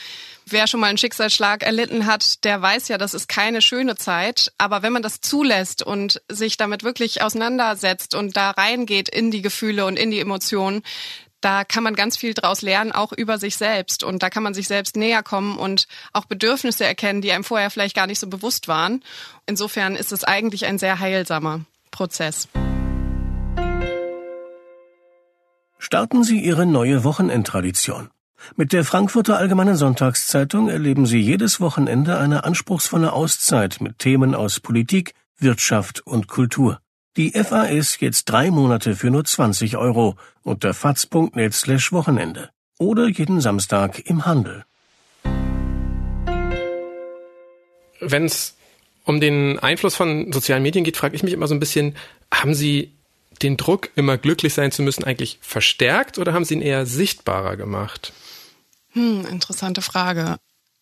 wer 0.46 0.66
schon 0.66 0.80
mal 0.80 0.88
einen 0.88 0.98
Schicksalsschlag 0.98 1.62
erlitten 1.62 2.06
hat, 2.06 2.44
der 2.44 2.60
weiß 2.60 2.88
ja, 2.88 2.98
das 2.98 3.14
ist 3.14 3.28
keine 3.28 3.62
schöne 3.62 3.96
Zeit. 3.96 4.52
Aber 4.58 4.82
wenn 4.82 4.92
man 4.92 5.02
das 5.02 5.20
zulässt 5.20 5.82
und 5.82 6.20
sich 6.28 6.58
damit 6.58 6.84
wirklich 6.84 7.22
auseinandersetzt 7.22 8.14
und 8.14 8.36
da 8.36 8.50
reingeht 8.50 9.08
in 9.08 9.30
die 9.30 9.42
Gefühle 9.42 9.86
und 9.86 9.98
in 9.98 10.10
die 10.10 10.20
Emotionen, 10.20 10.82
da 11.40 11.64
kann 11.64 11.82
man 11.82 11.94
ganz 11.94 12.16
viel 12.16 12.34
draus 12.34 12.62
lernen, 12.62 12.92
auch 12.92 13.12
über 13.12 13.38
sich 13.38 13.56
selbst. 13.56 14.02
Und 14.02 14.22
da 14.22 14.30
kann 14.30 14.42
man 14.42 14.54
sich 14.54 14.68
selbst 14.68 14.96
näher 14.96 15.22
kommen 15.22 15.56
und 15.56 15.86
auch 16.12 16.24
Bedürfnisse 16.24 16.84
erkennen, 16.84 17.22
die 17.22 17.32
einem 17.32 17.44
vorher 17.44 17.70
vielleicht 17.70 17.94
gar 17.94 18.06
nicht 18.06 18.18
so 18.18 18.26
bewusst 18.26 18.68
waren. 18.68 19.02
Insofern 19.46 19.96
ist 19.96 20.12
es 20.12 20.24
eigentlich 20.24 20.66
ein 20.66 20.78
sehr 20.78 20.98
heilsamer 20.98 21.60
Prozess. 21.90 22.48
Starten 25.78 26.24
Sie 26.24 26.40
Ihre 26.40 26.66
neue 26.66 27.04
Wochenendtradition. 27.04 28.10
Mit 28.56 28.72
der 28.72 28.84
Frankfurter 28.84 29.38
Allgemeinen 29.38 29.76
Sonntagszeitung 29.76 30.68
erleben 30.68 31.06
Sie 31.06 31.18
jedes 31.18 31.60
Wochenende 31.60 32.18
eine 32.18 32.44
anspruchsvolle 32.44 33.12
Auszeit 33.12 33.80
mit 33.80 33.98
Themen 33.98 34.34
aus 34.34 34.60
Politik, 34.60 35.14
Wirtschaft 35.38 36.00
und 36.06 36.26
Kultur. 36.28 36.80
Die 37.18 37.32
FAS 37.32 37.98
jetzt 37.98 38.26
drei 38.26 38.52
Monate 38.52 38.94
für 38.94 39.10
nur 39.10 39.24
20 39.24 39.76
Euro 39.76 40.16
unter 40.44 40.72
faz.net 40.72 41.52
slash 41.52 41.90
Wochenende 41.90 42.50
oder 42.78 43.08
jeden 43.08 43.40
Samstag 43.40 43.98
im 44.08 44.24
Handel. 44.24 44.64
Wenn 47.98 48.24
es 48.24 48.54
um 49.02 49.18
den 49.18 49.58
Einfluss 49.58 49.96
von 49.96 50.32
sozialen 50.32 50.62
Medien 50.62 50.84
geht, 50.84 50.96
frage 50.96 51.16
ich 51.16 51.24
mich 51.24 51.32
immer 51.32 51.48
so 51.48 51.56
ein 51.56 51.58
bisschen, 51.58 51.96
haben 52.32 52.54
Sie 52.54 52.92
den 53.42 53.56
Druck, 53.56 53.90
immer 53.96 54.16
glücklich 54.16 54.54
sein 54.54 54.70
zu 54.70 54.82
müssen, 54.82 55.02
eigentlich 55.02 55.40
verstärkt 55.40 56.18
oder 56.18 56.34
haben 56.34 56.44
Sie 56.44 56.54
ihn 56.54 56.62
eher 56.62 56.86
sichtbarer 56.86 57.56
gemacht? 57.56 58.12
Hm, 58.92 59.26
interessante 59.28 59.82
Frage. 59.82 60.36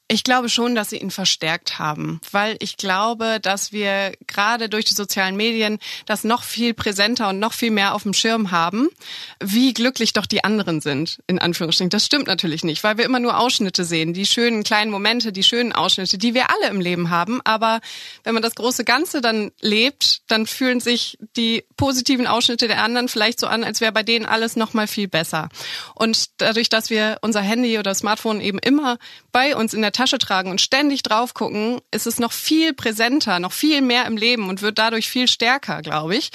Ich 0.08 0.22
glaube 0.22 0.48
schon, 0.48 0.76
dass 0.76 0.90
sie 0.90 0.98
ihn 0.98 1.10
verstärkt 1.10 1.80
haben, 1.80 2.20
weil 2.30 2.56
ich 2.60 2.76
glaube, 2.76 3.40
dass 3.42 3.72
wir 3.72 4.12
gerade 4.28 4.68
durch 4.68 4.84
die 4.84 4.94
sozialen 4.94 5.34
Medien 5.34 5.80
das 6.06 6.22
noch 6.22 6.44
viel 6.44 6.74
präsenter 6.74 7.30
und 7.30 7.40
noch 7.40 7.52
viel 7.52 7.72
mehr 7.72 7.92
auf 7.92 8.04
dem 8.04 8.12
Schirm 8.12 8.52
haben, 8.52 8.88
wie 9.42 9.74
glücklich 9.74 10.12
doch 10.12 10.26
die 10.26 10.44
anderen 10.44 10.80
sind, 10.80 11.18
in 11.26 11.40
Anführungsstrichen. 11.40 11.90
Das 11.90 12.06
stimmt 12.06 12.28
natürlich 12.28 12.62
nicht, 12.62 12.84
weil 12.84 12.98
wir 12.98 13.04
immer 13.04 13.18
nur 13.18 13.36
Ausschnitte 13.36 13.84
sehen, 13.84 14.14
die 14.14 14.26
schönen 14.26 14.62
kleinen 14.62 14.92
Momente, 14.92 15.32
die 15.32 15.42
schönen 15.42 15.72
Ausschnitte, 15.72 16.18
die 16.18 16.34
wir 16.34 16.50
alle 16.50 16.70
im 16.70 16.80
Leben 16.80 17.10
haben. 17.10 17.40
Aber 17.42 17.80
wenn 18.22 18.34
man 18.34 18.44
das 18.44 18.54
große 18.54 18.84
Ganze 18.84 19.20
dann 19.20 19.50
lebt, 19.60 20.20
dann 20.28 20.46
fühlen 20.46 20.78
sich 20.78 21.18
die 21.36 21.64
positiven 21.76 22.28
Ausschnitte 22.28 22.68
der 22.68 22.80
anderen 22.80 23.08
vielleicht 23.08 23.40
so 23.40 23.48
an, 23.48 23.64
als 23.64 23.80
wäre 23.80 23.90
bei 23.90 24.04
denen 24.04 24.24
alles 24.24 24.54
noch 24.54 24.72
mal 24.72 24.86
viel 24.86 25.08
besser. 25.08 25.48
Und 25.96 26.40
dadurch, 26.40 26.68
dass 26.68 26.90
wir 26.90 27.18
unser 27.22 27.40
Handy 27.40 27.76
oder 27.80 27.92
Smartphone 27.92 28.40
eben 28.40 28.60
immer 28.60 28.98
bei 29.32 29.56
uns 29.56 29.74
in 29.74 29.82
der 29.82 29.95
Tasche 29.96 30.18
tragen 30.18 30.50
und 30.50 30.60
ständig 30.60 31.02
drauf 31.02 31.34
gucken, 31.34 31.80
ist 31.90 32.06
es 32.06 32.18
noch 32.18 32.32
viel 32.32 32.74
präsenter, 32.74 33.38
noch 33.38 33.52
viel 33.52 33.80
mehr 33.80 34.06
im 34.06 34.16
Leben 34.16 34.48
und 34.48 34.62
wird 34.62 34.78
dadurch 34.78 35.08
viel 35.08 35.26
stärker, 35.26 35.82
glaube 35.82 36.16
ich. 36.16 36.30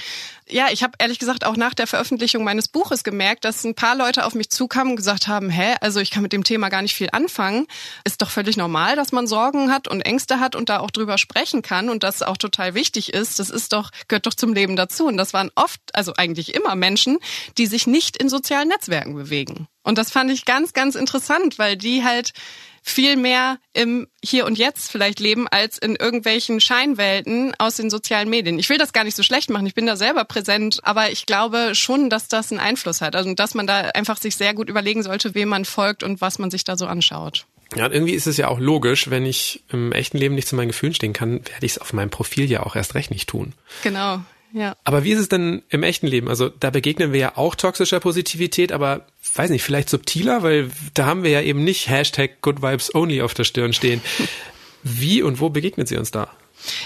Ja, 0.49 0.67
ich 0.69 0.83
habe 0.83 0.93
ehrlich 0.99 1.17
gesagt 1.17 1.45
auch 1.45 1.55
nach 1.55 1.73
der 1.73 1.87
Veröffentlichung 1.87 2.43
meines 2.43 2.67
Buches 2.67 3.05
gemerkt, 3.05 3.45
dass 3.45 3.63
ein 3.63 3.75
paar 3.75 3.95
Leute 3.95 4.25
auf 4.25 4.33
mich 4.33 4.49
zukamen 4.49 4.91
und 4.91 4.95
gesagt 4.97 5.27
haben, 5.27 5.49
hä, 5.49 5.75
also 5.79 6.01
ich 6.01 6.11
kann 6.11 6.23
mit 6.23 6.33
dem 6.33 6.43
Thema 6.43 6.67
gar 6.67 6.81
nicht 6.81 6.93
viel 6.93 7.07
anfangen. 7.11 7.67
Ist 8.03 8.21
doch 8.21 8.29
völlig 8.29 8.57
normal, 8.57 8.97
dass 8.97 9.13
man 9.13 9.27
Sorgen 9.27 9.71
hat 9.71 9.87
und 9.87 10.01
Ängste 10.01 10.41
hat 10.41 10.57
und 10.57 10.67
da 10.67 10.79
auch 10.79 10.91
drüber 10.91 11.17
sprechen 11.17 11.61
kann 11.61 11.89
und 11.89 12.03
das 12.03 12.21
auch 12.21 12.37
total 12.37 12.73
wichtig 12.73 13.13
ist. 13.13 13.39
Das 13.39 13.49
ist 13.49 13.71
doch, 13.71 13.91
gehört 14.09 14.25
doch 14.25 14.33
zum 14.33 14.53
Leben 14.53 14.75
dazu. 14.75 15.05
Und 15.05 15.15
das 15.15 15.33
waren 15.33 15.51
oft, 15.55 15.79
also 15.93 16.13
eigentlich 16.17 16.53
immer 16.53 16.75
Menschen, 16.75 17.19
die 17.57 17.67
sich 17.67 17.87
nicht 17.87 18.17
in 18.17 18.27
sozialen 18.27 18.67
Netzwerken 18.67 19.15
bewegen. 19.15 19.67
Und 19.83 19.97
das 19.97 20.11
fand 20.11 20.31
ich 20.31 20.45
ganz, 20.45 20.73
ganz 20.73 20.95
interessant, 20.95 21.59
weil 21.59 21.77
die 21.77 22.03
halt 22.03 22.33
viel 22.81 23.15
mehr 23.15 23.57
im 23.73 24.07
Hier 24.23 24.45
und 24.45 24.57
Jetzt 24.57 24.91
vielleicht 24.91 25.19
leben 25.19 25.47
als 25.47 25.77
in 25.77 25.95
irgendwelchen 25.95 26.59
Scheinwelten 26.59 27.53
aus 27.57 27.75
den 27.75 27.89
sozialen 27.89 28.29
Medien. 28.29 28.59
Ich 28.59 28.69
will 28.69 28.77
das 28.77 28.93
gar 28.93 29.03
nicht 29.03 29.15
so 29.15 29.23
schlecht 29.23 29.49
machen, 29.49 29.67
ich 29.67 29.75
bin 29.75 29.85
da 29.85 29.95
selber 29.95 30.25
präsent, 30.25 30.79
aber 30.83 31.11
ich 31.11 31.25
glaube 31.25 31.75
schon, 31.75 32.09
dass 32.09 32.27
das 32.27 32.51
einen 32.51 32.59
Einfluss 32.59 33.01
hat. 33.01 33.15
Also 33.15 33.33
dass 33.33 33.53
man 33.53 33.67
da 33.67 33.79
einfach 33.93 34.17
sich 34.17 34.35
sehr 34.35 34.53
gut 34.53 34.69
überlegen 34.69 35.03
sollte, 35.03 35.35
wem 35.35 35.49
man 35.49 35.65
folgt 35.65 36.03
und 36.03 36.21
was 36.21 36.39
man 36.39 36.51
sich 36.51 36.63
da 36.63 36.75
so 36.75 36.87
anschaut. 36.87 37.45
Ja, 37.75 37.85
und 37.85 37.93
irgendwie 37.93 38.13
ist 38.13 38.27
es 38.27 38.37
ja 38.37 38.49
auch 38.49 38.59
logisch, 38.59 39.09
wenn 39.09 39.25
ich 39.25 39.63
im 39.69 39.93
echten 39.93 40.17
Leben 40.17 40.35
nicht 40.35 40.47
zu 40.47 40.55
meinen 40.55 40.67
Gefühlen 40.69 40.93
stehen 40.93 41.13
kann, 41.13 41.45
werde 41.45 41.65
ich 41.65 41.73
es 41.73 41.77
auf 41.77 41.93
meinem 41.93 42.09
Profil 42.09 42.49
ja 42.49 42.63
auch 42.63 42.75
erst 42.75 42.95
recht 42.95 43.11
nicht 43.11 43.29
tun. 43.29 43.53
Genau, 43.83 44.21
ja. 44.53 44.75
Aber 44.83 45.03
wie 45.03 45.11
ist 45.11 45.19
es 45.19 45.29
denn 45.29 45.63
im 45.69 45.83
echten 45.83 46.07
Leben? 46.07 46.27
Also 46.27 46.49
da 46.49 46.69
begegnen 46.69 47.13
wir 47.13 47.19
ja 47.19 47.37
auch 47.37 47.55
toxischer 47.55 47.99
Positivität, 47.99 48.71
aber 48.71 49.05
weiß 49.35 49.49
nicht, 49.49 49.63
vielleicht 49.63 49.89
subtiler, 49.89 50.43
weil 50.43 50.71
da 50.93 51.05
haben 51.05 51.23
wir 51.23 51.31
ja 51.31 51.41
eben 51.41 51.63
nicht 51.63 51.89
Hashtag 51.89 52.41
Good 52.41 52.61
Vibes 52.61 52.93
Only 52.93 53.21
auf 53.21 53.33
der 53.33 53.43
Stirn 53.43 53.73
stehen. 53.73 54.01
Wie 54.83 55.21
und 55.21 55.39
wo 55.39 55.49
begegnet 55.49 55.87
sie 55.87 55.97
uns 55.97 56.11
da? 56.11 56.31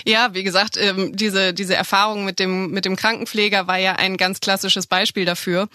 Ja, 0.05 0.33
wie 0.33 0.43
gesagt, 0.43 0.77
ähm, 0.77 1.15
diese, 1.15 1.53
diese 1.53 1.75
Erfahrung 1.75 2.25
mit 2.25 2.39
dem, 2.39 2.71
mit 2.71 2.85
dem 2.85 2.95
Krankenpfleger 2.95 3.67
war 3.67 3.77
ja 3.77 3.93
ein 3.93 4.17
ganz 4.17 4.39
klassisches 4.39 4.87
Beispiel 4.87 5.25
dafür. 5.25 5.67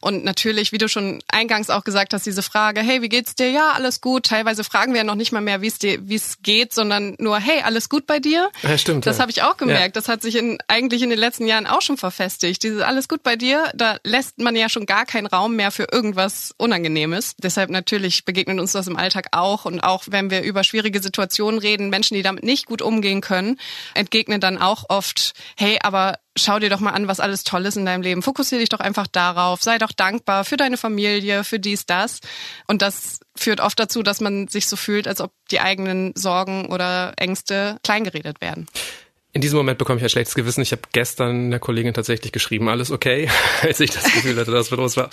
Und 0.00 0.24
natürlich, 0.24 0.72
wie 0.72 0.78
du 0.78 0.88
schon 0.88 1.22
eingangs 1.28 1.70
auch 1.70 1.84
gesagt 1.84 2.14
hast, 2.14 2.26
diese 2.26 2.42
Frage, 2.42 2.80
hey, 2.80 3.02
wie 3.02 3.08
geht's 3.08 3.34
dir? 3.34 3.50
Ja, 3.50 3.72
alles 3.72 4.00
gut. 4.00 4.26
Teilweise 4.26 4.64
fragen 4.64 4.92
wir 4.92 4.98
ja 4.98 5.04
noch 5.04 5.14
nicht 5.14 5.32
mal 5.32 5.40
mehr, 5.40 5.60
wie 5.62 5.66
es 5.66 5.78
dir, 5.78 6.08
wie 6.08 6.16
es 6.16 6.38
geht, 6.42 6.72
sondern 6.72 7.16
nur, 7.18 7.38
hey, 7.38 7.62
alles 7.64 7.88
gut 7.88 8.06
bei 8.06 8.18
dir? 8.18 8.50
Ja, 8.62 8.78
stimmt. 8.78 9.06
Das 9.06 9.16
ja. 9.16 9.22
habe 9.22 9.30
ich 9.30 9.42
auch 9.42 9.56
gemerkt. 9.56 9.96
Ja. 9.96 10.00
Das 10.00 10.08
hat 10.08 10.22
sich 10.22 10.36
in, 10.36 10.58
eigentlich 10.68 11.02
in 11.02 11.10
den 11.10 11.18
letzten 11.18 11.46
Jahren 11.46 11.66
auch 11.66 11.82
schon 11.82 11.96
verfestigt. 11.96 12.62
Dieses 12.62 12.82
alles 12.82 13.08
gut 13.08 13.22
bei 13.22 13.36
dir, 13.36 13.70
da 13.74 13.96
lässt 14.04 14.38
man 14.38 14.56
ja 14.56 14.68
schon 14.68 14.86
gar 14.86 15.06
keinen 15.06 15.26
Raum 15.26 15.56
mehr 15.56 15.70
für 15.70 15.86
irgendwas 15.90 16.54
Unangenehmes. 16.56 17.34
Deshalb 17.38 17.70
natürlich 17.70 18.24
begegnet 18.24 18.60
uns 18.60 18.72
das 18.72 18.86
im 18.86 18.96
Alltag 18.96 19.28
auch. 19.32 19.64
Und 19.64 19.80
auch 19.80 20.04
wenn 20.08 20.30
wir 20.30 20.42
über 20.42 20.64
schwierige 20.64 21.00
Situationen 21.00 21.58
reden, 21.58 21.90
Menschen, 21.90 22.14
die 22.14 22.22
damit 22.22 22.44
nicht 22.44 22.66
gut 22.66 22.82
umgehen 22.82 23.20
können, 23.20 23.47
führen, 23.48 23.58
entgegnen 23.94 24.40
dann 24.40 24.58
auch 24.58 24.84
oft, 24.88 25.32
hey, 25.56 25.78
aber 25.82 26.18
schau 26.36 26.58
dir 26.58 26.70
doch 26.70 26.80
mal 26.80 26.92
an, 26.92 27.08
was 27.08 27.20
alles 27.20 27.44
Tolles 27.44 27.76
in 27.76 27.86
deinem 27.86 28.02
Leben. 28.02 28.22
Fokussiere 28.22 28.60
dich 28.60 28.68
doch 28.68 28.80
einfach 28.80 29.06
darauf. 29.06 29.62
Sei 29.62 29.78
doch 29.78 29.92
dankbar 29.92 30.44
für 30.44 30.56
deine 30.56 30.76
Familie, 30.76 31.44
für 31.44 31.58
dies, 31.58 31.86
das. 31.86 32.20
Und 32.66 32.82
das 32.82 33.20
führt 33.36 33.60
oft 33.60 33.78
dazu, 33.78 34.02
dass 34.02 34.20
man 34.20 34.48
sich 34.48 34.66
so 34.68 34.76
fühlt, 34.76 35.08
als 35.08 35.20
ob 35.20 35.32
die 35.50 35.60
eigenen 35.60 36.12
Sorgen 36.14 36.66
oder 36.66 37.14
Ängste 37.16 37.78
kleingeredet 37.82 38.40
werden. 38.40 38.66
In 39.32 39.42
diesem 39.42 39.58
Moment 39.58 39.78
bekomme 39.78 39.98
ich 39.98 40.04
ein 40.04 40.08
schlechtes 40.08 40.34
Gewissen. 40.34 40.62
Ich 40.62 40.72
habe 40.72 40.82
gestern 40.92 41.46
einer 41.46 41.58
Kollegin 41.58 41.94
tatsächlich 41.94 42.32
geschrieben, 42.32 42.68
alles 42.68 42.90
okay, 42.90 43.28
als 43.62 43.80
ich 43.80 43.90
das 43.90 44.04
Gefühl 44.04 44.38
hatte, 44.38 44.50
dass 44.50 44.70
was 44.70 44.78
los 44.78 44.96
war. 44.96 45.10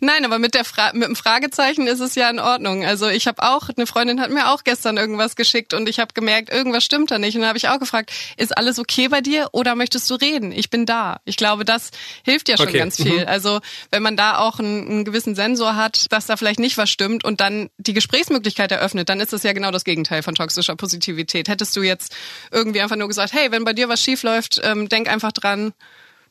Nein, 0.00 0.24
aber 0.24 0.38
mit 0.38 0.54
der 0.54 0.64
Fra 0.64 0.92
mit 0.94 1.06
dem 1.06 1.14
Fragezeichen 1.16 1.86
ist 1.86 2.00
es 2.00 2.14
ja 2.14 2.30
in 2.30 2.38
Ordnung. 2.38 2.84
Also 2.84 3.08
ich 3.08 3.26
habe 3.26 3.42
auch, 3.42 3.68
eine 3.68 3.86
Freundin 3.86 4.20
hat 4.20 4.30
mir 4.30 4.50
auch 4.50 4.64
gestern 4.64 4.96
irgendwas 4.96 5.36
geschickt 5.36 5.74
und 5.74 5.88
ich 5.88 6.00
habe 6.00 6.14
gemerkt, 6.14 6.50
irgendwas 6.50 6.84
stimmt 6.84 7.10
da 7.10 7.18
nicht. 7.18 7.34
Und 7.34 7.42
dann 7.42 7.48
habe 7.48 7.58
ich 7.58 7.68
auch 7.68 7.78
gefragt, 7.78 8.10
ist 8.38 8.56
alles 8.56 8.78
okay 8.78 9.08
bei 9.08 9.20
dir 9.20 9.48
oder 9.52 9.74
möchtest 9.74 10.08
du 10.10 10.14
reden? 10.14 10.52
Ich 10.52 10.70
bin 10.70 10.86
da. 10.86 11.20
Ich 11.26 11.36
glaube, 11.36 11.66
das 11.66 11.90
hilft 12.24 12.48
ja 12.48 12.56
schon 12.56 12.68
okay. 12.68 12.78
ganz 12.78 12.96
viel. 12.96 13.20
Mhm. 13.20 13.28
Also 13.28 13.60
wenn 13.90 14.02
man 14.02 14.16
da 14.16 14.38
auch 14.38 14.58
einen, 14.58 14.88
einen 14.88 15.04
gewissen 15.04 15.34
Sensor 15.34 15.76
hat, 15.76 16.06
dass 16.10 16.26
da 16.26 16.36
vielleicht 16.38 16.60
nicht 16.60 16.78
was 16.78 16.88
stimmt 16.88 17.22
und 17.22 17.40
dann 17.40 17.68
die 17.76 17.92
Gesprächsmöglichkeit 17.92 18.72
eröffnet, 18.72 19.10
dann 19.10 19.20
ist 19.20 19.34
das 19.34 19.42
ja 19.42 19.52
genau 19.52 19.70
das 19.70 19.84
Gegenteil 19.84 20.22
von 20.22 20.34
toxischer 20.34 20.76
Positivität. 20.76 21.48
Hättest 21.48 21.76
du 21.76 21.82
jetzt 21.82 22.16
irgendwie 22.50 22.80
einfach 22.80 22.96
nur 22.96 23.08
gesagt, 23.08 23.34
hey, 23.34 23.52
wenn 23.52 23.64
bei 23.64 23.74
dir 23.74 23.90
was 23.90 24.02
schief 24.02 24.22
läuft, 24.22 24.60
ähm, 24.64 24.88
denk 24.88 25.08
einfach 25.10 25.32
dran, 25.32 25.74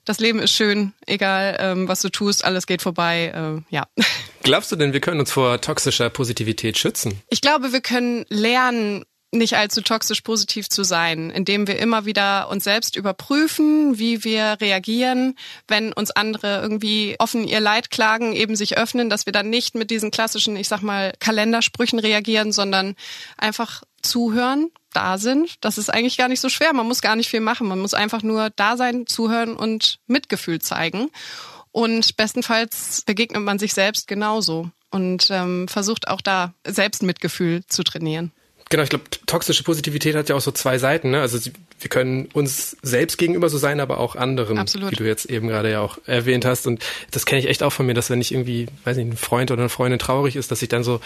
das 0.09 0.19
Leben 0.19 0.39
ist 0.39 0.53
schön, 0.53 0.93
egal 1.05 1.55
ähm, 1.59 1.87
was 1.87 2.01
du 2.01 2.09
tust, 2.09 2.43
alles 2.43 2.65
geht 2.65 2.81
vorbei. 2.81 3.31
Äh, 3.31 3.61
ja. 3.71 3.85
Glaubst 4.41 4.71
du 4.71 4.75
denn, 4.75 4.91
wir 4.91 5.01
können 5.01 5.19
uns 5.19 5.31
vor 5.31 5.61
toxischer 5.61 6.09
Positivität 6.09 6.79
schützen? 6.79 7.21
Ich 7.29 7.41
glaube, 7.41 7.73
wir 7.73 7.81
können 7.81 8.25
lernen, 8.27 9.03
nicht 9.31 9.55
allzu 9.55 9.81
toxisch 9.81 10.21
positiv 10.21 10.67
zu 10.67 10.83
sein, 10.83 11.29
indem 11.29 11.67
wir 11.67 11.77
immer 11.77 12.05
wieder 12.05 12.49
uns 12.49 12.63
selbst 12.63 12.95
überprüfen, 12.95 13.99
wie 13.99 14.23
wir 14.23 14.57
reagieren, 14.59 15.35
wenn 15.67 15.93
uns 15.93 16.09
andere 16.09 16.59
irgendwie 16.59 17.15
offen 17.19 17.47
ihr 17.47 17.59
Leid 17.59 17.91
klagen, 17.91 18.33
eben 18.33 18.55
sich 18.55 18.79
öffnen, 18.79 19.11
dass 19.11 19.27
wir 19.27 19.33
dann 19.33 19.51
nicht 19.51 19.75
mit 19.75 19.91
diesen 19.91 20.09
klassischen, 20.09 20.55
ich 20.55 20.67
sag 20.67 20.81
mal, 20.81 21.13
Kalendersprüchen 21.19 21.99
reagieren, 21.99 22.51
sondern 22.51 22.95
einfach 23.37 23.83
zuhören, 24.01 24.71
da 24.93 25.17
sind. 25.17 25.55
Das 25.61 25.77
ist 25.77 25.89
eigentlich 25.89 26.17
gar 26.17 26.27
nicht 26.27 26.41
so 26.41 26.49
schwer. 26.49 26.73
Man 26.73 26.87
muss 26.87 27.01
gar 27.01 27.15
nicht 27.15 27.29
viel 27.29 27.41
machen. 27.41 27.67
Man 27.67 27.79
muss 27.79 27.93
einfach 27.93 28.23
nur 28.23 28.49
da 28.55 28.77
sein, 28.77 29.07
zuhören 29.07 29.55
und 29.55 29.99
Mitgefühl 30.07 30.59
zeigen. 30.59 31.09
Und 31.71 32.17
bestenfalls 32.17 33.03
begegnet 33.05 33.43
man 33.43 33.59
sich 33.59 33.73
selbst 33.73 34.07
genauso 34.07 34.71
und 34.91 35.27
ähm, 35.29 35.67
versucht 35.67 36.07
auch 36.07 36.21
da 36.21 36.53
selbst 36.65 37.03
Mitgefühl 37.03 37.63
zu 37.67 37.83
trainieren. 37.83 38.31
Genau, 38.71 38.83
ich 38.83 38.89
glaube, 38.89 39.05
toxische 39.25 39.63
Positivität 39.63 40.15
hat 40.15 40.29
ja 40.29 40.35
auch 40.35 40.41
so 40.41 40.51
zwei 40.51 40.77
Seiten. 40.77 41.09
Ne? 41.09 41.21
Also 41.21 41.39
wir 41.79 41.89
können 41.89 42.29
uns 42.33 42.77
selbst 42.83 43.17
gegenüber 43.17 43.49
so 43.49 43.57
sein, 43.57 43.79
aber 43.79 43.97
auch 43.97 44.15
anderen, 44.15 44.59
Absolut. 44.59 44.91
wie 44.91 44.95
du 44.95 45.07
jetzt 45.07 45.25
eben 45.25 45.47
gerade 45.47 45.71
ja 45.71 45.81
auch 45.81 45.97
erwähnt 46.05 46.45
hast. 46.45 46.67
Und 46.67 46.83
das 47.09 47.25
kenne 47.25 47.41
ich 47.41 47.47
echt 47.47 47.63
auch 47.63 47.73
von 47.73 47.87
mir, 47.87 47.95
dass 47.95 48.11
wenn 48.11 48.21
ich 48.21 48.31
irgendwie, 48.31 48.67
weiß 48.83 48.97
nicht, 48.97 49.07
ein 49.07 49.17
Freund 49.17 49.49
oder 49.49 49.63
eine 49.63 49.69
Freundin 49.69 49.97
traurig 49.97 50.35
ist, 50.35 50.51
dass 50.51 50.61
ich 50.61 50.69
dann 50.69 50.83
so 50.83 51.01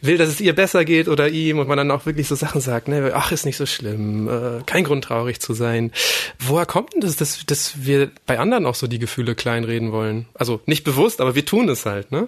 will, 0.00 0.18
dass 0.18 0.28
es 0.28 0.40
ihr 0.40 0.56
besser 0.56 0.84
geht 0.84 1.06
oder 1.06 1.28
ihm 1.28 1.60
und 1.60 1.68
man 1.68 1.78
dann 1.78 1.92
auch 1.92 2.04
wirklich 2.04 2.26
so 2.26 2.34
Sachen 2.34 2.60
sagt, 2.60 2.88
ne, 2.88 3.12
ach, 3.14 3.30
ist 3.30 3.46
nicht 3.46 3.58
so 3.58 3.66
schlimm, 3.66 4.28
äh, 4.28 4.64
kein 4.66 4.82
Grund 4.82 5.04
traurig 5.04 5.40
zu 5.40 5.54
sein. 5.54 5.92
Woher 6.40 6.66
kommt 6.66 6.94
denn 6.94 7.00
das, 7.00 7.14
dass, 7.14 7.46
dass 7.46 7.84
wir 7.84 8.10
bei 8.26 8.40
anderen 8.40 8.66
auch 8.66 8.74
so 8.74 8.88
die 8.88 8.98
Gefühle 8.98 9.36
kleinreden 9.36 9.92
wollen? 9.92 10.26
Also 10.34 10.62
nicht 10.66 10.82
bewusst, 10.82 11.20
aber 11.20 11.36
wir 11.36 11.46
tun 11.46 11.68
es 11.68 11.86
halt, 11.86 12.10
ne? 12.10 12.26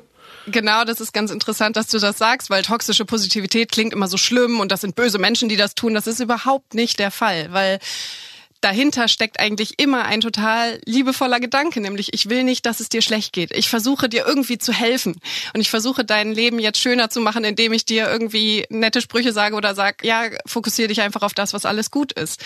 Genau, 0.49 0.85
das 0.85 1.00
ist 1.00 1.12
ganz 1.12 1.33
interessant, 1.33 1.76
dass 1.76 1.88
du 1.88 1.99
das 1.99 2.19
sagst, 2.19 2.50
weil 2.50 2.62
toxische 2.62 3.05
Positivität 3.05 3.73
klingt 3.73 3.93
immer 3.93 4.07
so 4.07 4.17
schlimm 4.17 4.61
und 4.61 4.71
das 4.71 4.81
sind 4.81 4.95
böse 4.95 5.19
Menschen, 5.19 5.49
die 5.49 5.57
das 5.57 5.75
tun. 5.75 5.95
Das 5.95 6.07
ist 6.07 6.21
überhaupt 6.21 6.75
nicht 6.75 7.00
der 7.00 7.11
Fall, 7.11 7.53
weil 7.53 7.81
dahinter 8.61 9.09
steckt 9.09 9.41
eigentlich 9.41 9.79
immer 9.79 10.05
ein 10.05 10.21
total 10.21 10.81
liebevoller 10.85 11.41
Gedanke, 11.41 11.81
nämlich 11.81 12.15
ich 12.15 12.29
will 12.29 12.45
nicht, 12.45 12.65
dass 12.65 12.81
es 12.81 12.88
dir 12.88 13.03
schlecht 13.03 13.33
geht. 13.33 13.55
Ich 13.57 13.69
versuche 13.69 14.09
dir 14.09 14.25
irgendwie 14.26 14.59
zu 14.59 14.73
helfen 14.73 15.17
und 15.55 15.61
ich 15.61 15.71
versuche 15.71 16.05
dein 16.05 16.33
Leben 16.33 16.59
jetzt 16.59 16.79
schöner 16.79 17.11
zu 17.11 17.21
machen, 17.21 17.45
indem 17.45 17.73
ich 17.73 17.85
dir 17.85 18.09
irgendwie 18.09 18.67
nette 18.69 19.00
Sprüche 19.00 19.33
sage 19.33 19.57
oder 19.57 19.75
sag, 19.75 20.05
ja, 20.05 20.25
fokussiere 20.47 20.88
dich 20.88 21.00
einfach 21.00 21.23
auf 21.23 21.35
das, 21.35 21.55
was 21.55 21.67
alles 21.67 21.91
gut 21.91 22.12
ist. 22.12 22.43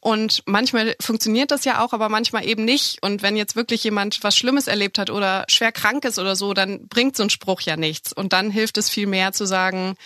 Und 0.00 0.42
manchmal 0.46 0.96
funktioniert 0.98 1.50
das 1.50 1.64
ja 1.64 1.84
auch, 1.84 1.92
aber 1.92 2.08
manchmal 2.08 2.46
eben 2.46 2.64
nicht. 2.64 3.02
Und 3.02 3.22
wenn 3.22 3.36
jetzt 3.36 3.54
wirklich 3.54 3.84
jemand 3.84 4.22
was 4.24 4.36
Schlimmes 4.36 4.66
erlebt 4.66 4.98
hat 4.98 5.10
oder 5.10 5.44
schwer 5.48 5.72
krank 5.72 6.04
ist 6.06 6.18
oder 6.18 6.36
so, 6.36 6.54
dann 6.54 6.88
bringt 6.88 7.16
so 7.16 7.22
ein 7.22 7.30
Spruch 7.30 7.60
ja 7.60 7.76
nichts. 7.76 8.12
Und 8.12 8.32
dann 8.32 8.50
hilft 8.50 8.78
es 8.78 8.88
viel 8.88 9.06
mehr 9.06 9.32
zu 9.32 9.44
sagen, 9.44 9.96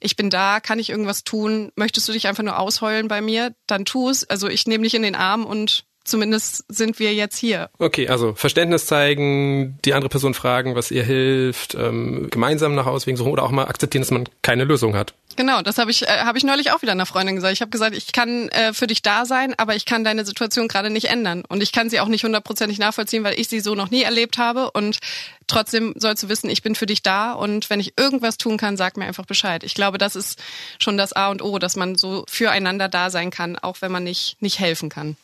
ich 0.00 0.16
bin 0.16 0.28
da, 0.28 0.60
kann 0.60 0.80
ich 0.80 0.90
irgendwas 0.90 1.22
tun? 1.24 1.70
Möchtest 1.76 2.08
du 2.08 2.12
dich 2.12 2.26
einfach 2.26 2.42
nur 2.42 2.58
ausheulen 2.58 3.08
bei 3.08 3.20
mir? 3.20 3.54
Dann 3.66 3.84
tu 3.84 4.10
es. 4.10 4.28
Also 4.28 4.48
ich 4.48 4.66
nehme 4.66 4.82
dich 4.82 4.94
in 4.94 5.02
den 5.02 5.14
Arm 5.14 5.46
und 5.46 5.84
zumindest 6.04 6.64
sind 6.68 6.98
wir 6.98 7.14
jetzt 7.14 7.36
hier. 7.36 7.70
Okay, 7.78 8.08
also 8.08 8.34
Verständnis 8.34 8.86
zeigen, 8.86 9.78
die 9.84 9.94
andere 9.94 10.08
Person 10.08 10.34
fragen, 10.34 10.74
was 10.74 10.90
ihr 10.90 11.02
hilft, 11.02 11.74
ähm, 11.74 12.28
gemeinsam 12.30 12.74
nach 12.74 12.86
Auswegen 12.86 13.16
suchen 13.16 13.32
oder 13.32 13.42
auch 13.42 13.50
mal 13.50 13.64
akzeptieren, 13.64 14.02
dass 14.02 14.10
man 14.10 14.28
keine 14.42 14.64
Lösung 14.64 14.94
hat. 14.94 15.14
Genau, 15.36 15.62
das 15.62 15.78
habe 15.78 15.90
ich, 15.90 16.02
äh, 16.02 16.20
hab 16.24 16.36
ich 16.36 16.44
neulich 16.44 16.70
auch 16.70 16.82
wieder 16.82 16.92
einer 16.92 17.06
Freundin 17.06 17.34
gesagt. 17.34 17.54
Ich 17.54 17.60
habe 17.60 17.70
gesagt, 17.70 17.96
ich 17.96 18.12
kann 18.12 18.48
äh, 18.50 18.72
für 18.72 18.86
dich 18.86 19.02
da 19.02 19.24
sein, 19.24 19.54
aber 19.56 19.74
ich 19.74 19.84
kann 19.84 20.04
deine 20.04 20.24
Situation 20.24 20.68
gerade 20.68 20.90
nicht 20.90 21.06
ändern. 21.06 21.42
Und 21.48 21.62
ich 21.62 21.72
kann 21.72 21.90
sie 21.90 22.00
auch 22.00 22.08
nicht 22.08 22.24
hundertprozentig 22.24 22.78
nachvollziehen, 22.78 23.24
weil 23.24 23.38
ich 23.38 23.48
sie 23.48 23.60
so 23.60 23.74
noch 23.74 23.90
nie 23.90 24.02
erlebt 24.02 24.38
habe. 24.38 24.70
Und 24.70 24.98
trotzdem 25.46 25.94
sollst 25.96 26.22
du 26.22 26.28
wissen, 26.28 26.50
ich 26.50 26.62
bin 26.62 26.74
für 26.74 26.86
dich 26.86 27.02
da. 27.02 27.32
Und 27.32 27.68
wenn 27.70 27.80
ich 27.80 27.94
irgendwas 27.98 28.38
tun 28.38 28.58
kann, 28.58 28.76
sag 28.76 28.96
mir 28.96 29.06
einfach 29.06 29.26
Bescheid. 29.26 29.64
Ich 29.64 29.74
glaube, 29.74 29.98
das 29.98 30.14
ist 30.14 30.40
schon 30.78 30.96
das 30.96 31.12
A 31.12 31.30
und 31.30 31.42
O, 31.42 31.58
dass 31.58 31.74
man 31.74 31.96
so 31.96 32.24
füreinander 32.28 32.88
da 32.88 33.10
sein 33.10 33.30
kann, 33.30 33.58
auch 33.58 33.78
wenn 33.80 33.90
man 33.90 34.04
nicht, 34.04 34.40
nicht 34.40 34.60
helfen 34.60 34.88
kann. 34.88 35.16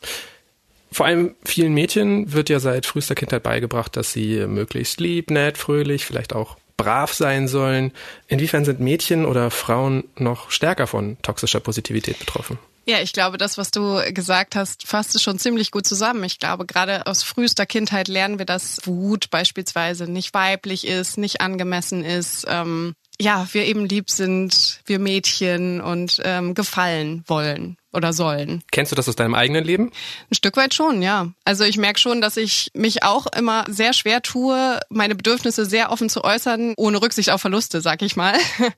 Vor 0.91 1.05
allem 1.05 1.35
vielen 1.45 1.73
Mädchen 1.73 2.33
wird 2.33 2.49
ja 2.49 2.59
seit 2.59 2.85
frühester 2.85 3.15
Kindheit 3.15 3.43
beigebracht, 3.43 3.95
dass 3.95 4.11
sie 4.11 4.45
möglichst 4.45 4.99
lieb, 4.99 5.31
nett, 5.31 5.57
fröhlich, 5.57 6.05
vielleicht 6.05 6.33
auch 6.33 6.57
brav 6.75 7.13
sein 7.13 7.47
sollen. 7.47 7.91
Inwiefern 8.27 8.65
sind 8.65 8.79
Mädchen 8.79 9.25
oder 9.25 9.51
Frauen 9.51 10.03
noch 10.17 10.51
stärker 10.51 10.87
von 10.87 11.17
toxischer 11.21 11.59
Positivität 11.59 12.19
betroffen? 12.19 12.57
Ja, 12.87 12.99
ich 12.99 13.13
glaube, 13.13 13.37
das, 13.37 13.59
was 13.59 13.69
du 13.69 14.01
gesagt 14.11 14.55
hast, 14.55 14.87
fasst 14.87 15.15
es 15.15 15.21
schon 15.21 15.37
ziemlich 15.37 15.69
gut 15.69 15.85
zusammen. 15.85 16.23
Ich 16.23 16.39
glaube, 16.39 16.65
gerade 16.65 17.05
aus 17.05 17.21
frühester 17.21 17.67
Kindheit 17.67 18.07
lernen 18.07 18.39
wir, 18.39 18.45
dass 18.45 18.81
Wut 18.85 19.29
beispielsweise 19.29 20.11
nicht 20.11 20.33
weiblich 20.33 20.87
ist, 20.87 21.17
nicht 21.17 21.41
angemessen 21.41 22.03
ist. 22.03 22.45
Ähm, 22.49 22.95
ja, 23.19 23.47
wir 23.51 23.65
eben 23.65 23.85
lieb 23.85 24.09
sind, 24.09 24.81
wir 24.87 24.97
Mädchen 24.97 25.79
und 25.79 26.19
ähm, 26.25 26.55
gefallen 26.55 27.23
wollen 27.27 27.77
oder 27.93 28.13
sollen. 28.13 28.63
Kennst 28.71 28.91
du 28.91 28.95
das 28.95 29.09
aus 29.09 29.15
deinem 29.15 29.35
eigenen 29.35 29.63
Leben? 29.63 29.91
Ein 30.29 30.35
Stück 30.35 30.57
weit 30.57 30.73
schon, 30.73 31.01
ja. 31.01 31.27
Also 31.43 31.63
ich 31.63 31.77
merke 31.77 31.99
schon, 31.99 32.21
dass 32.21 32.37
ich 32.37 32.71
mich 32.73 33.03
auch 33.03 33.27
immer 33.27 33.65
sehr 33.67 33.93
schwer 33.93 34.21
tue, 34.21 34.79
meine 34.89 35.15
Bedürfnisse 35.15 35.65
sehr 35.65 35.91
offen 35.91 36.09
zu 36.09 36.23
äußern, 36.23 36.73
ohne 36.77 37.01
Rücksicht 37.01 37.29
auf 37.31 37.41
Verluste, 37.41 37.81
sag 37.81 38.01
ich 38.01 38.15
mal. 38.15 38.33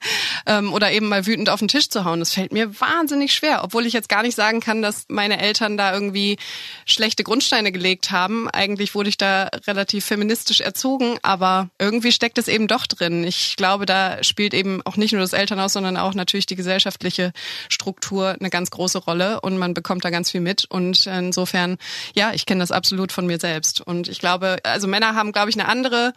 Ähm, 0.45 0.73
oder 0.73 0.91
eben 0.91 1.07
mal 1.07 1.25
wütend 1.25 1.49
auf 1.49 1.59
den 1.59 1.69
Tisch 1.69 1.87
zu 1.89 2.03
hauen. 2.03 2.19
Das 2.19 2.33
fällt 2.33 2.51
mir 2.51 2.81
wahnsinnig 2.81 3.33
schwer, 3.33 3.63
obwohl 3.63 3.85
ich 3.85 3.93
jetzt 3.93 4.09
gar 4.09 4.23
nicht 4.23 4.35
sagen 4.35 4.59
kann, 4.59 4.81
dass 4.81 5.05
meine 5.07 5.39
Eltern 5.39 5.77
da 5.77 5.93
irgendwie 5.93 6.37
schlechte 6.85 7.23
Grundsteine 7.23 7.71
gelegt 7.71 8.11
haben. 8.11 8.49
Eigentlich 8.49 8.93
wurde 8.93 9.07
ich 9.07 9.15
da 9.15 9.49
relativ 9.67 10.03
feministisch 10.05 10.59
erzogen, 10.59 11.17
aber 11.21 11.69
irgendwie 11.79 12.11
steckt 12.11 12.37
es 12.37 12.49
eben 12.49 12.67
doch 12.67 12.87
drin. 12.87 13.23
Ich 13.23 13.55
glaube, 13.55 13.85
da 13.85 14.21
spielt 14.21 14.53
eben 14.53 14.81
auch 14.83 14.97
nicht 14.97 15.13
nur 15.13 15.21
das 15.21 15.31
Elternhaus, 15.31 15.71
sondern 15.73 15.95
auch 15.95 16.13
natürlich 16.13 16.45
die 16.45 16.57
gesellschaftliche 16.57 17.31
Struktur 17.69 18.35
eine 18.37 18.49
ganz 18.49 18.69
große 18.69 19.02
Rolle 19.07 19.41
und 19.41 19.57
man 19.57 19.73
bekommt 19.73 20.05
da 20.05 20.09
ganz 20.09 20.31
viel 20.31 20.41
mit. 20.41 20.65
Und 20.65 21.05
insofern, 21.07 21.77
ja, 22.13 22.31
ich 22.33 22.45
kenne 22.45 22.61
das 22.61 22.71
absolut 22.71 23.11
von 23.11 23.25
mir 23.25 23.39
selbst. 23.39 23.81
Und 23.81 24.07
ich 24.07 24.19
glaube, 24.19 24.57
also 24.63 24.87
Männer 24.87 25.15
haben, 25.15 25.31
glaube 25.31 25.49
ich, 25.49 25.59
eine 25.59 25.67
andere 25.67 26.13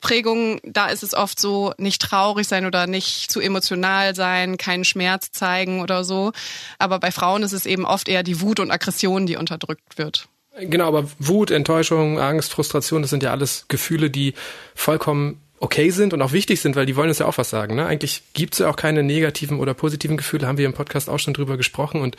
Prägung. 0.00 0.60
Da 0.64 0.86
ist 0.86 1.02
es 1.02 1.14
oft 1.14 1.38
so, 1.38 1.72
nicht 1.78 2.02
traurig 2.02 2.46
sein 2.46 2.66
oder 2.66 2.86
nicht 2.86 3.30
zu 3.30 3.40
emotional 3.40 4.14
sein, 4.14 4.56
keinen 4.56 4.84
Schmerz 4.84 5.30
zeigen 5.32 5.80
oder 5.80 6.04
so. 6.04 6.32
Aber 6.78 6.98
bei 6.98 7.10
Frauen 7.10 7.42
ist 7.42 7.52
es 7.52 7.66
eben 7.66 7.84
oft 7.84 8.08
eher 8.08 8.22
die 8.22 8.40
Wut 8.40 8.60
und 8.60 8.70
Aggression, 8.70 9.26
die 9.26 9.36
unterdrückt 9.36 9.98
wird. 9.98 10.28
Genau, 10.58 10.88
aber 10.88 11.08
Wut, 11.18 11.50
Enttäuschung, 11.50 12.18
Angst, 12.18 12.52
Frustration, 12.52 13.02
das 13.02 13.10
sind 13.10 13.22
ja 13.22 13.30
alles 13.30 13.66
Gefühle, 13.68 14.10
die 14.10 14.34
vollkommen 14.74 15.40
okay 15.60 15.90
sind 15.90 16.12
und 16.12 16.22
auch 16.22 16.32
wichtig 16.32 16.60
sind, 16.60 16.74
weil 16.74 16.86
die 16.86 16.96
wollen 16.96 17.10
uns 17.10 17.18
ja 17.18 17.26
auch 17.26 17.38
was 17.38 17.50
sagen. 17.50 17.76
Ne? 17.76 17.86
Eigentlich 17.86 18.22
gibt 18.32 18.54
es 18.54 18.58
ja 18.58 18.68
auch 18.68 18.76
keine 18.76 19.02
negativen 19.02 19.60
oder 19.60 19.74
positiven 19.74 20.16
Gefühle, 20.16 20.46
haben 20.46 20.58
wir 20.58 20.66
im 20.66 20.72
Podcast 20.72 21.08
auch 21.08 21.18
schon 21.18 21.34
drüber 21.34 21.56
gesprochen 21.56 22.00
und 22.00 22.16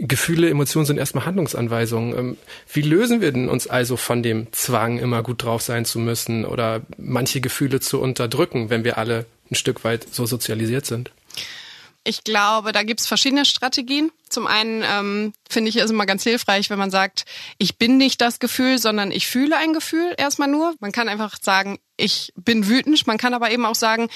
Gefühle, 0.00 0.48
Emotionen 0.48 0.86
sind 0.86 0.98
erstmal 0.98 1.26
Handlungsanweisungen. 1.26 2.16
Ähm, 2.16 2.36
wie 2.72 2.82
lösen 2.82 3.20
wir 3.20 3.32
denn 3.32 3.48
uns 3.48 3.66
also 3.66 3.96
von 3.96 4.22
dem 4.22 4.46
Zwang, 4.52 4.98
immer 5.00 5.24
gut 5.24 5.42
drauf 5.42 5.62
sein 5.62 5.84
zu 5.84 5.98
müssen 5.98 6.44
oder 6.44 6.82
manche 6.98 7.40
Gefühle 7.40 7.80
zu 7.80 8.00
unterdrücken, 8.00 8.70
wenn 8.70 8.84
wir 8.84 8.96
alle 8.96 9.26
ein 9.50 9.56
Stück 9.56 9.82
weit 9.82 10.06
so 10.08 10.24
sozialisiert 10.24 10.86
sind? 10.86 11.10
Ich 12.08 12.24
glaube, 12.24 12.72
da 12.72 12.84
gibt's 12.84 13.06
verschiedene 13.06 13.44
Strategien. 13.44 14.10
Zum 14.30 14.46
einen 14.46 14.82
ähm, 14.82 15.34
finde 15.46 15.68
ich 15.68 15.76
es 15.76 15.90
immer 15.90 16.06
ganz 16.06 16.22
hilfreich, 16.22 16.70
wenn 16.70 16.78
man 16.78 16.90
sagt, 16.90 17.26
ich 17.58 17.76
bin 17.76 17.98
nicht 17.98 18.22
das 18.22 18.38
Gefühl, 18.38 18.78
sondern 18.78 19.10
ich 19.10 19.26
fühle 19.26 19.58
ein 19.58 19.74
Gefühl 19.74 20.14
erstmal 20.16 20.48
nur. 20.48 20.74
Man 20.80 20.90
kann 20.90 21.10
einfach 21.10 21.36
sagen, 21.38 21.78
ich 21.98 22.32
bin 22.34 22.66
wütend. 22.66 23.06
Man 23.06 23.18
kann 23.18 23.34
aber 23.34 23.50
eben 23.50 23.66
auch 23.66 23.74
sagen, 23.74 24.08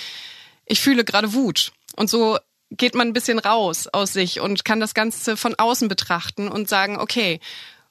ich 0.65 0.81
fühle 0.81 1.05
gerade 1.05 1.35
Wut. 1.35 1.73
Und 1.95 2.09
so 2.09 2.39
geht 2.71 2.95
man 2.95 3.09
ein 3.09 3.13
bisschen 3.13 3.39
raus 3.39 3.89
aus 3.89 4.15
sich 4.15 4.41
und 4.41 4.65
kann 4.65 4.81
das 4.81 4.95
Ganze 4.95 5.37
von 5.37 5.55
außen 5.55 5.89
betrachten 5.89 6.49
und 6.49 6.71
sagen, 6.71 6.97
okay, 6.99 7.41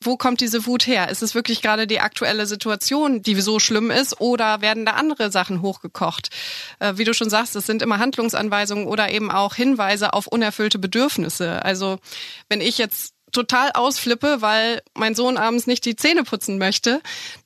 wo 0.03 0.17
kommt 0.17 0.41
diese 0.41 0.65
Wut 0.65 0.87
her? 0.87 1.09
Ist 1.09 1.21
es 1.21 1.35
wirklich 1.35 1.61
gerade 1.61 1.87
die 1.87 1.99
aktuelle 1.99 2.45
Situation, 2.45 3.21
die 3.21 3.39
so 3.39 3.59
schlimm 3.59 3.91
ist, 3.91 4.19
oder 4.19 4.61
werden 4.61 4.85
da 4.85 4.93
andere 4.93 5.31
Sachen 5.31 5.61
hochgekocht? 5.61 6.29
Äh, 6.79 6.93
wie 6.97 7.03
du 7.03 7.13
schon 7.13 7.29
sagst, 7.29 7.55
es 7.55 7.65
sind 7.65 7.81
immer 7.81 7.99
Handlungsanweisungen 7.99 8.87
oder 8.87 9.11
eben 9.11 9.31
auch 9.31 9.55
Hinweise 9.55 10.13
auf 10.13 10.27
unerfüllte 10.27 10.79
Bedürfnisse. 10.79 11.63
Also 11.63 11.99
wenn 12.49 12.61
ich 12.61 12.77
jetzt 12.77 13.13
total 13.31 13.71
ausflippe, 13.73 14.41
weil 14.41 14.81
mein 14.93 15.15
Sohn 15.15 15.37
abends 15.37 15.67
nicht 15.67 15.85
die 15.85 15.95
Zähne 15.95 16.23
putzen 16.23 16.57
möchte, 16.57 17.01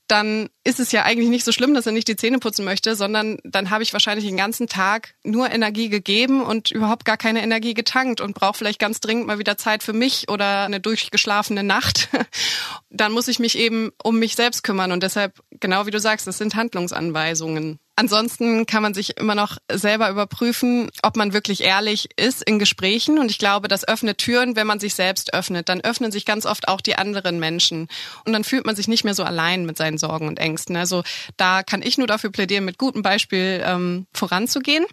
dann 0.08 0.50
ist 0.64 0.80
es 0.80 0.92
ja 0.92 1.04
eigentlich 1.04 1.30
nicht 1.30 1.46
so 1.46 1.52
schlimm, 1.52 1.74
dass 1.74 1.86
er 1.86 1.92
nicht 1.92 2.08
die 2.08 2.16
Zähne 2.16 2.40
putzen 2.40 2.66
möchte, 2.66 2.96
sondern 2.96 3.40
dann 3.44 3.70
habe 3.70 3.84
ich 3.84 3.94
wahrscheinlich 3.94 4.26
den 4.26 4.38
ganzen 4.38 4.68
Tag 4.68 5.16
nur 5.24 5.52
Energie 5.52 5.90
gegeben 5.90 6.44
und 6.44 6.72
überhaupt 6.72 7.06
gar 7.06 7.18
keine 7.18 7.42
Energie 7.42 7.74
getankt 7.74 8.22
und 8.22 8.36
brauche 8.36 8.58
vielleicht 8.58 8.80
ganz 8.80 9.00
dringend 9.00 9.28
mal 9.28 9.40
wieder 9.40 9.58
Zeit 9.58 9.84
für 9.84 9.94
mich 9.94 10.30
oder 10.30 10.64
eine 10.64 10.80
durchgeschlafene 10.80 11.64
Nacht. 11.64 12.10
dann 12.90 13.12
muss 13.12 13.28
ich 13.28 13.40
mich 13.40 13.58
eben 13.58 13.92
um 14.04 14.20
mich 14.20 14.36
selbst 14.36 14.64
kümmern 14.64 14.92
und 14.92 15.02
deshalb, 15.02 15.42
genau 15.60 15.86
wie 15.86 15.92
du 15.92 16.00
sagst, 16.00 16.28
das 16.28 16.38
sind 16.38 16.56
Handlungsanweisungen. 16.56 17.80
Ansonsten 17.98 18.66
kann 18.66 18.84
man 18.84 18.94
sich 18.94 19.18
immer 19.18 19.36
noch 19.36 19.58
selber 19.72 20.10
überprüfen, 20.10 20.90
ob 21.02 21.16
man 21.16 21.32
wirklich 21.32 21.62
ehrlich 21.62 22.10
ist 22.18 22.44
in 22.44 22.60
Gesprächen. 22.60 23.20
Und 23.20 23.32
ich 23.32 23.38
glaube, 23.38 23.70
das 23.70 23.88
öffnet 23.88 24.18
Türen, 24.18 24.58
wenn 24.58 24.68
man 24.68 24.82
sich 24.82 24.96
selbst 24.96 25.34
öffnet. 25.34 25.70
Dann 25.70 25.80
öffnen 25.80 26.12
sich 26.12 26.26
ganz 26.26 26.46
oft 26.46 26.68
auch 26.68 26.82
die 26.82 26.98
anderen 26.98 27.40
Menschen. 27.40 27.88
Und 28.26 28.34
dann 28.34 28.44
fühlt 28.44 28.66
man 28.66 28.76
sich 28.76 28.90
nicht 28.90 29.06
mehr 29.06 29.14
so 29.14 29.24
allein 29.24 29.66
mit 29.66 29.78
seinen 29.78 29.98
Sorgen 29.98 30.28
und 30.28 30.40
Ängsten. 30.40 30.76
Also 30.76 31.04
da 31.38 31.64
kann 31.64 31.82
ich 31.82 31.98
nur 31.98 32.08
dafür 32.08 32.32
plädieren, 32.32 32.66
mit 32.66 32.78
gutem 32.78 33.02
Beispiel 33.02 33.64
ähm, 33.66 34.08
voranzugehen. 34.14 34.86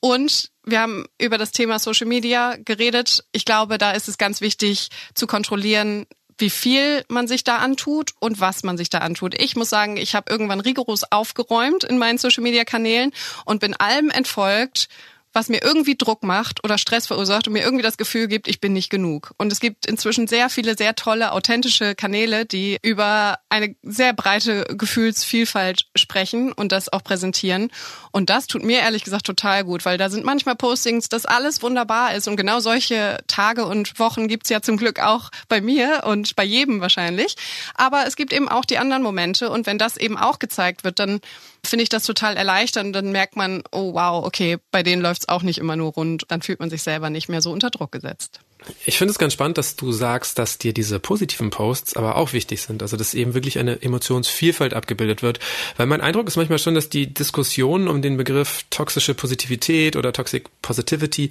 Und 0.00 0.52
wir 0.64 0.80
haben 0.80 1.06
über 1.20 1.38
das 1.38 1.50
Thema 1.50 1.80
Social 1.80 2.06
Media 2.06 2.56
geredet. 2.64 3.24
Ich 3.32 3.44
glaube, 3.44 3.78
da 3.78 3.92
ist 3.92 4.08
es 4.08 4.16
ganz 4.16 4.40
wichtig 4.40 4.90
zu 5.14 5.26
kontrollieren, 5.26 6.06
wie 6.38 6.50
viel 6.50 7.04
man 7.08 7.28
sich 7.28 7.44
da 7.44 7.58
antut 7.58 8.12
und 8.20 8.40
was 8.40 8.62
man 8.62 8.76
sich 8.76 8.90
da 8.90 8.98
antut. 8.98 9.34
Ich 9.40 9.56
muss 9.56 9.68
sagen, 9.68 9.96
ich 9.96 10.14
habe 10.14 10.30
irgendwann 10.30 10.60
rigoros 10.60 11.04
aufgeräumt 11.10 11.84
in 11.84 11.98
meinen 11.98 12.18
Social-Media-Kanälen 12.18 13.12
und 13.44 13.60
bin 13.60 13.74
allem 13.74 14.10
entfolgt, 14.10 14.88
was 15.32 15.48
mir 15.48 15.62
irgendwie 15.62 15.96
Druck 15.96 16.22
macht 16.22 16.64
oder 16.64 16.78
Stress 16.78 17.06
verursacht 17.06 17.46
und 17.46 17.52
mir 17.52 17.62
irgendwie 17.62 17.82
das 17.82 17.96
Gefühl 17.96 18.28
gibt, 18.28 18.48
ich 18.48 18.60
bin 18.60 18.72
nicht 18.72 18.90
genug. 18.90 19.32
Und 19.36 19.52
es 19.52 19.60
gibt 19.60 19.86
inzwischen 19.86 20.26
sehr 20.26 20.48
viele 20.48 20.76
sehr 20.76 20.94
tolle, 20.94 21.32
authentische 21.32 21.94
Kanäle, 21.94 22.46
die 22.46 22.78
über 22.82 23.38
eine 23.48 23.74
sehr 23.82 24.12
breite 24.12 24.64
Gefühlsvielfalt 24.64 25.86
sprechen 25.94 26.52
und 26.52 26.72
das 26.72 26.92
auch 26.92 27.04
präsentieren. 27.04 27.70
Und 28.10 28.30
das 28.30 28.46
tut 28.46 28.62
mir 28.62 28.80
ehrlich 28.80 29.04
gesagt 29.04 29.26
total 29.26 29.64
gut, 29.64 29.84
weil 29.84 29.98
da 29.98 30.10
sind 30.10 30.24
manchmal 30.24 30.56
Postings, 30.56 31.08
dass 31.08 31.26
alles 31.26 31.62
wunderbar 31.62 32.14
ist. 32.14 32.28
Und 32.28 32.36
genau 32.36 32.60
solche 32.60 33.18
Tage 33.26 33.66
und 33.66 33.98
Wochen 33.98 34.28
gibt's 34.28 34.50
ja 34.50 34.62
zum 34.62 34.76
Glück 34.76 35.00
auch 35.00 35.30
bei 35.48 35.60
mir 35.60 36.02
und 36.04 36.36
bei 36.36 36.44
jedem 36.44 36.80
wahrscheinlich. 36.80 37.36
Aber 37.74 38.06
es 38.06 38.16
gibt 38.16 38.32
eben 38.32 38.48
auch 38.48 38.64
die 38.64 38.78
anderen 38.78 39.02
Momente. 39.02 39.50
Und 39.50 39.66
wenn 39.66 39.78
das 39.78 39.96
eben 39.96 40.16
auch 40.16 40.38
gezeigt 40.38 40.84
wird, 40.84 40.98
dann 40.98 41.20
finde 41.64 41.82
ich 41.82 41.88
das 41.88 42.04
total 42.04 42.36
erleichternd. 42.36 42.94
Dann 42.94 43.12
merkt 43.12 43.36
man, 43.36 43.62
oh 43.72 43.94
wow, 43.94 44.24
okay, 44.24 44.58
bei 44.70 44.82
denen 44.82 45.02
läuft's 45.02 45.28
auch 45.28 45.42
nicht 45.42 45.58
immer 45.58 45.76
nur 45.76 45.92
rund. 45.92 46.24
Dann 46.28 46.42
fühlt 46.42 46.60
man 46.60 46.70
sich 46.70 46.82
selber 46.82 47.10
nicht 47.10 47.28
mehr 47.28 47.42
so 47.42 47.52
unter 47.52 47.70
Druck 47.70 47.92
gesetzt. 47.92 48.40
Ich 48.84 48.98
finde 48.98 49.12
es 49.12 49.18
ganz 49.18 49.32
spannend, 49.32 49.56
dass 49.56 49.76
du 49.76 49.92
sagst, 49.92 50.38
dass 50.38 50.58
dir 50.58 50.72
diese 50.72 50.98
positiven 50.98 51.50
Posts 51.50 51.96
aber 51.96 52.16
auch 52.16 52.32
wichtig 52.32 52.60
sind. 52.60 52.82
Also, 52.82 52.96
dass 52.96 53.14
eben 53.14 53.34
wirklich 53.34 53.58
eine 53.58 53.80
Emotionsvielfalt 53.80 54.74
abgebildet 54.74 55.22
wird. 55.22 55.38
Weil 55.76 55.86
mein 55.86 56.00
Eindruck 56.00 56.26
ist 56.26 56.36
manchmal 56.36 56.58
schon, 56.58 56.74
dass 56.74 56.88
die 56.88 57.12
Diskussion 57.12 57.88
um 57.88 58.02
den 58.02 58.16
Begriff 58.16 58.64
toxische 58.70 59.14
Positivität 59.14 59.96
oder 59.96 60.12
Toxic 60.12 60.48
Positivity 60.60 61.30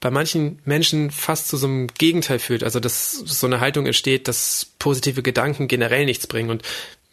bei 0.00 0.10
manchen 0.10 0.58
Menschen 0.64 1.12
fast 1.12 1.46
zu 1.48 1.56
so 1.56 1.66
einem 1.66 1.86
Gegenteil 1.86 2.38
führt. 2.38 2.64
Also, 2.64 2.80
dass 2.80 3.12
so 3.12 3.46
eine 3.46 3.60
Haltung 3.60 3.86
entsteht, 3.86 4.26
dass 4.26 4.72
positive 4.78 5.22
Gedanken 5.22 5.68
generell 5.68 6.06
nichts 6.06 6.26
bringen. 6.26 6.50
Und 6.50 6.62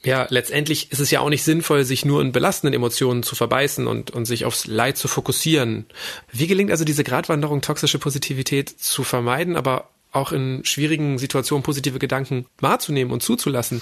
ja, 0.03 0.27
letztendlich 0.29 0.91
ist 0.91 0.99
es 0.99 1.11
ja 1.11 1.19
auch 1.19 1.29
nicht 1.29 1.43
sinnvoll, 1.43 1.83
sich 1.83 2.05
nur 2.05 2.21
in 2.21 2.31
belastenden 2.31 2.73
Emotionen 2.73 3.21
zu 3.21 3.35
verbeißen 3.35 3.85
und, 3.85 4.11
und 4.11 4.25
sich 4.25 4.45
aufs 4.45 4.65
Leid 4.65 4.97
zu 4.97 5.07
fokussieren. 5.07 5.85
Wie 6.31 6.47
gelingt 6.47 6.71
also 6.71 6.85
diese 6.85 7.03
Gratwanderung, 7.03 7.61
toxische 7.61 7.99
Positivität 7.99 8.69
zu 8.69 9.03
vermeiden, 9.03 9.57
aber 9.57 9.89
auch 10.11 10.31
in 10.31 10.63
schwierigen 10.63 11.17
Situationen 11.19 11.63
positive 11.63 11.99
Gedanken 11.99 12.45
wahrzunehmen 12.59 13.11
und 13.11 13.21
zuzulassen? 13.21 13.81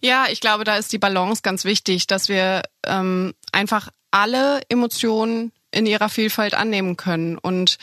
Ja, 0.00 0.26
ich 0.30 0.40
glaube, 0.40 0.64
da 0.64 0.76
ist 0.76 0.92
die 0.92 0.98
Balance 0.98 1.42
ganz 1.42 1.64
wichtig, 1.64 2.06
dass 2.06 2.28
wir 2.28 2.62
ähm, 2.84 3.34
einfach 3.52 3.88
alle 4.10 4.60
Emotionen 4.68 5.52
in 5.72 5.84
ihrer 5.84 6.08
Vielfalt 6.08 6.54
annehmen 6.54 6.96
können 6.96 7.36
und 7.36 7.76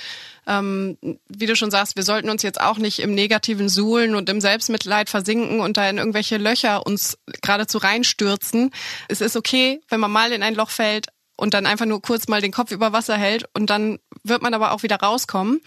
ähm, 0.47 0.97
wie 1.27 1.45
du 1.45 1.56
schon 1.56 1.71
sagst, 1.71 1.95
wir 1.95 2.03
sollten 2.03 2.29
uns 2.29 2.43
jetzt 2.43 2.62
auch 2.62 2.77
nicht 2.77 2.99
im 2.99 3.13
negativen 3.13 3.69
Suhlen 3.69 4.15
und 4.15 4.29
im 4.29 4.41
Selbstmitleid 4.41 5.10
versinken 5.10 5.60
und 5.60 5.77
da 5.77 5.89
in 5.89 5.97
irgendwelche 5.97 6.38
Löcher 6.38 6.86
uns 6.86 7.17
geradezu 7.41 7.77
reinstürzen. 7.77 8.71
Es 9.08 9.21
ist 9.21 9.36
okay, 9.36 9.82
wenn 9.89 9.99
man 9.99 10.12
mal 10.12 10.32
in 10.32 10.43
ein 10.43 10.56
Loch 10.56 10.69
fällt, 10.69 11.08
und 11.36 11.53
dann 11.53 11.65
einfach 11.65 11.86
nur 11.86 12.01
kurz 12.01 12.27
mal 12.27 12.41
den 12.41 12.51
Kopf 12.51 12.71
über 12.71 12.93
Wasser 12.93 13.17
hält 13.17 13.49
und 13.53 13.69
dann 13.69 13.99
wird 14.23 14.41
man 14.41 14.53
aber 14.53 14.71
auch 14.71 14.84
wieder 14.84 14.97
rauskommen. 14.97 15.62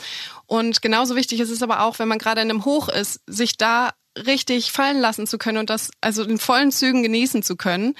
Und 0.46 0.80
genauso 0.80 1.16
wichtig 1.16 1.40
ist 1.40 1.50
es 1.50 1.62
aber 1.62 1.80
auch, 1.82 1.98
wenn 1.98 2.08
man 2.08 2.18
gerade 2.18 2.40
in 2.40 2.50
einem 2.50 2.64
Hoch 2.64 2.88
ist, 2.88 3.20
sich 3.26 3.56
da 3.56 3.90
richtig 4.16 4.72
fallen 4.72 5.00
lassen 5.00 5.26
zu 5.26 5.38
können 5.38 5.58
und 5.58 5.70
das 5.70 5.90
also 6.00 6.24
in 6.24 6.38
vollen 6.38 6.72
Zügen 6.72 7.02
genießen 7.02 7.42
zu 7.42 7.56
können, 7.56 7.94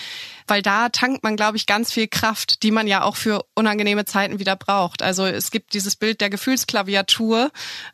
weil 0.47 0.63
da 0.63 0.89
tankt 0.89 1.23
man, 1.23 1.37
glaube 1.37 1.57
ich, 1.57 1.67
ganz 1.67 1.93
viel 1.93 2.09
Kraft, 2.09 2.63
die 2.63 2.71
man 2.71 2.87
ja 2.87 3.03
auch 3.03 3.17
für 3.17 3.45
unangenehme 3.55 4.05
Zeiten 4.05 4.39
wieder 4.39 4.57
braucht. 4.57 5.03
Also 5.03 5.27
es 5.27 5.51
gibt 5.51 5.75
dieses 5.75 5.97
Bild 5.97 6.21
der 6.21 6.31
Gefühlsklaviatur, 6.31 7.51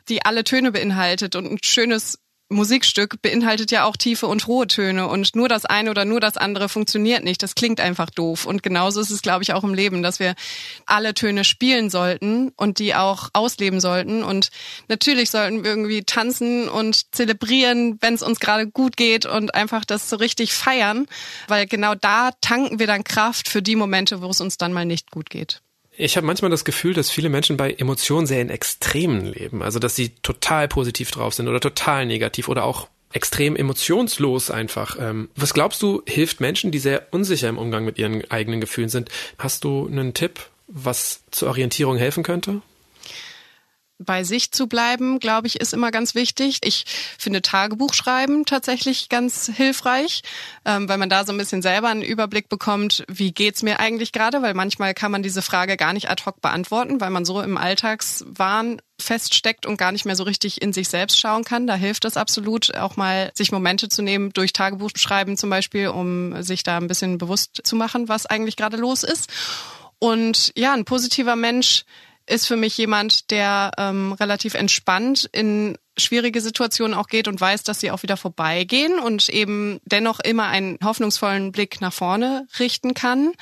die 0.09 0.25
alle 0.25 0.43
Töne 0.43 0.71
beinhaltet 0.71 1.35
und 1.35 1.51
ein 1.51 1.59
schönes 1.61 2.19
Musikstück 2.53 3.21
beinhaltet 3.21 3.71
ja 3.71 3.85
auch 3.85 3.97
tiefe 3.97 4.27
und 4.27 4.47
hohe 4.47 4.67
Töne 4.67 5.07
und 5.07 5.35
nur 5.35 5.49
das 5.49 5.65
eine 5.65 5.89
oder 5.89 6.05
nur 6.05 6.19
das 6.19 6.37
andere 6.37 6.69
funktioniert 6.69 7.23
nicht. 7.23 7.43
Das 7.43 7.55
klingt 7.55 7.79
einfach 7.79 8.09
doof. 8.09 8.45
Und 8.45 8.63
genauso 8.63 9.01
ist 9.01 9.09
es, 9.09 9.21
glaube 9.21 9.43
ich, 9.43 9.53
auch 9.53 9.63
im 9.63 9.73
Leben, 9.73 10.03
dass 10.03 10.19
wir 10.19 10.35
alle 10.85 11.13
Töne 11.13 11.43
spielen 11.43 11.89
sollten 11.89 12.51
und 12.55 12.79
die 12.79 12.95
auch 12.95 13.29
ausleben 13.33 13.79
sollten. 13.79 14.23
Und 14.23 14.49
natürlich 14.87 15.29
sollten 15.31 15.63
wir 15.63 15.71
irgendwie 15.71 16.03
tanzen 16.03 16.69
und 16.69 17.13
zelebrieren, 17.13 17.97
wenn 18.01 18.13
es 18.13 18.23
uns 18.23 18.39
gerade 18.39 18.67
gut 18.67 18.97
geht 18.97 19.25
und 19.25 19.55
einfach 19.55 19.85
das 19.85 20.09
so 20.09 20.15
richtig 20.15 20.53
feiern, 20.53 21.07
weil 21.47 21.65
genau 21.65 21.95
da 21.95 22.31
tanken 22.41 22.79
wir 22.79 22.87
dann 22.87 23.03
Kraft 23.03 23.49
für 23.49 23.61
die 23.61 23.75
Momente, 23.75 24.21
wo 24.21 24.29
es 24.29 24.41
uns 24.41 24.57
dann 24.57 24.73
mal 24.73 24.85
nicht 24.85 25.11
gut 25.11 25.29
geht. 25.29 25.61
Ich 25.95 26.17
habe 26.17 26.25
manchmal 26.25 26.51
das 26.51 26.65
Gefühl, 26.65 26.93
dass 26.93 27.11
viele 27.11 27.29
Menschen 27.29 27.55
bei 27.55 27.71
Emotionen 27.71 28.25
sehr 28.25 28.41
in 28.41 28.49
Extremen 28.49 29.25
leben. 29.25 29.61
Also 29.61 29.79
dass 29.79 29.95
sie 29.95 30.09
total 30.21 30.67
positiv 30.67 31.11
drauf 31.11 31.33
sind 31.33 31.47
oder 31.47 31.59
total 31.59 32.05
negativ 32.05 32.49
oder 32.49 32.63
auch 32.63 32.87
extrem 33.11 33.55
emotionslos 33.55 34.49
einfach. 34.49 34.97
Ähm, 34.99 35.29
was 35.35 35.53
glaubst 35.53 35.81
du, 35.81 36.01
hilft 36.07 36.41
Menschen, 36.41 36.71
die 36.71 36.79
sehr 36.79 37.07
unsicher 37.11 37.47
im 37.47 37.59
Umgang 37.59 37.85
mit 37.85 37.99
ihren 37.99 38.29
eigenen 38.31 38.59
Gefühlen 38.59 38.89
sind? 38.89 39.09
Hast 39.37 39.63
du 39.63 39.87
einen 39.87 40.13
Tipp, 40.15 40.47
was 40.67 41.23
zur 41.29 41.49
Orientierung 41.49 41.97
helfen 41.97 42.23
könnte? 42.23 42.61
Bei 43.99 44.23
sich 44.23 44.51
zu 44.51 44.67
bleiben, 44.67 45.19
glaube 45.19 45.47
ich, 45.47 45.59
ist 45.59 45.73
immer 45.73 45.91
ganz 45.91 46.15
wichtig. 46.15 46.59
Ich 46.63 46.85
finde 47.17 47.41
Tagebuchschreiben 47.41 48.45
tatsächlich 48.45 49.09
ganz 49.09 49.51
hilfreich, 49.53 50.23
ähm, 50.65 50.89
weil 50.89 50.97
man 50.97 51.09
da 51.09 51.25
so 51.25 51.31
ein 51.31 51.37
bisschen 51.37 51.61
selber 51.61 51.89
einen 51.89 52.01
Überblick 52.01 52.49
bekommt, 52.49 53.03
wie 53.07 53.31
geht's 53.31 53.63
mir 53.63 53.79
eigentlich 53.79 54.11
gerade, 54.11 54.41
weil 54.41 54.53
manchmal 54.53 54.93
kann 54.93 55.11
man 55.11 55.23
diese 55.23 55.41
Frage 55.41 55.77
gar 55.77 55.93
nicht 55.93 56.09
ad 56.09 56.23
hoc 56.25 56.41
beantworten, 56.41 57.01
weil 57.01 57.09
man 57.11 57.25
so 57.25 57.41
im 57.41 57.57
Alltagswahn 57.57 58.81
feststeckt 58.99 59.65
und 59.65 59.77
gar 59.77 59.91
nicht 59.91 60.05
mehr 60.05 60.15
so 60.15 60.23
richtig 60.23 60.61
in 60.61 60.73
sich 60.73 60.87
selbst 60.87 61.19
schauen 61.19 61.43
kann. 61.43 61.67
Da 61.67 61.75
hilft 61.75 62.05
es 62.05 62.17
absolut, 62.17 62.75
auch 62.75 62.95
mal 62.95 63.31
sich 63.33 63.51
Momente 63.51 63.89
zu 63.89 64.01
nehmen, 64.01 64.31
durch 64.33 64.53
Tagebuchschreiben 64.53 65.37
zum 65.37 65.49
Beispiel, 65.49 65.87
um 65.87 66.41
sich 66.41 66.63
da 66.63 66.77
ein 66.77 66.87
bisschen 66.87 67.17
bewusst 67.17 67.61
zu 67.63 67.75
machen, 67.75 68.07
was 68.07 68.25
eigentlich 68.25 68.55
gerade 68.55 68.77
los 68.77 69.03
ist. 69.03 69.29
Und 69.99 70.51
ja, 70.55 70.73
ein 70.73 70.85
positiver 70.85 71.35
Mensch 71.35 71.85
ist 72.27 72.47
für 72.47 72.55
mich 72.55 72.77
jemand, 72.77 73.31
der 73.31 73.71
ähm, 73.77 74.13
relativ 74.13 74.53
entspannt 74.53 75.29
in 75.31 75.77
schwierige 75.97 76.41
Situationen 76.41 76.97
auch 76.97 77.07
geht 77.07 77.27
und 77.27 77.39
weiß, 77.39 77.63
dass 77.63 77.79
sie 77.79 77.91
auch 77.91 78.03
wieder 78.03 78.17
vorbeigehen 78.17 78.99
und 78.99 79.29
eben 79.29 79.79
dennoch 79.85 80.19
immer 80.19 80.47
einen 80.47 80.77
hoffnungsvollen 80.83 81.51
Blick 81.51 81.81
nach 81.81 81.93
vorne 81.93 82.47
richten 82.59 82.93
kann. 82.93 83.33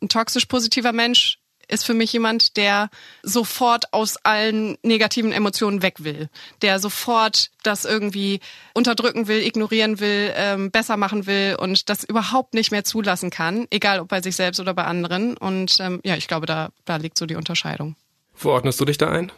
Ein 0.00 0.08
toxisch 0.08 0.46
positiver 0.46 0.92
Mensch 0.92 1.38
ist 1.68 1.84
für 1.84 1.94
mich 1.94 2.12
jemand, 2.12 2.56
der 2.56 2.90
sofort 3.22 3.92
aus 3.92 4.16
allen 4.18 4.76
negativen 4.82 5.32
Emotionen 5.32 5.82
weg 5.82 6.04
will, 6.04 6.28
der 6.62 6.78
sofort 6.78 7.50
das 7.62 7.84
irgendwie 7.84 8.40
unterdrücken 8.72 9.26
will, 9.26 9.42
ignorieren 9.42 9.98
will, 9.98 10.32
ähm, 10.36 10.70
besser 10.70 10.96
machen 10.96 11.26
will 11.26 11.56
und 11.58 11.88
das 11.88 12.04
überhaupt 12.04 12.54
nicht 12.54 12.70
mehr 12.70 12.84
zulassen 12.84 13.30
kann, 13.30 13.66
egal 13.70 14.00
ob 14.00 14.08
bei 14.08 14.22
sich 14.22 14.36
selbst 14.36 14.60
oder 14.60 14.74
bei 14.74 14.84
anderen. 14.84 15.36
Und 15.36 15.78
ähm, 15.80 16.00
ja, 16.04 16.16
ich 16.16 16.28
glaube, 16.28 16.46
da, 16.46 16.70
da 16.84 16.96
liegt 16.96 17.18
so 17.18 17.26
die 17.26 17.36
Unterscheidung. 17.36 17.96
Wo 18.38 18.50
ordnest 18.50 18.80
du 18.80 18.84
dich 18.84 18.98
da 18.98 19.10
ein? 19.10 19.32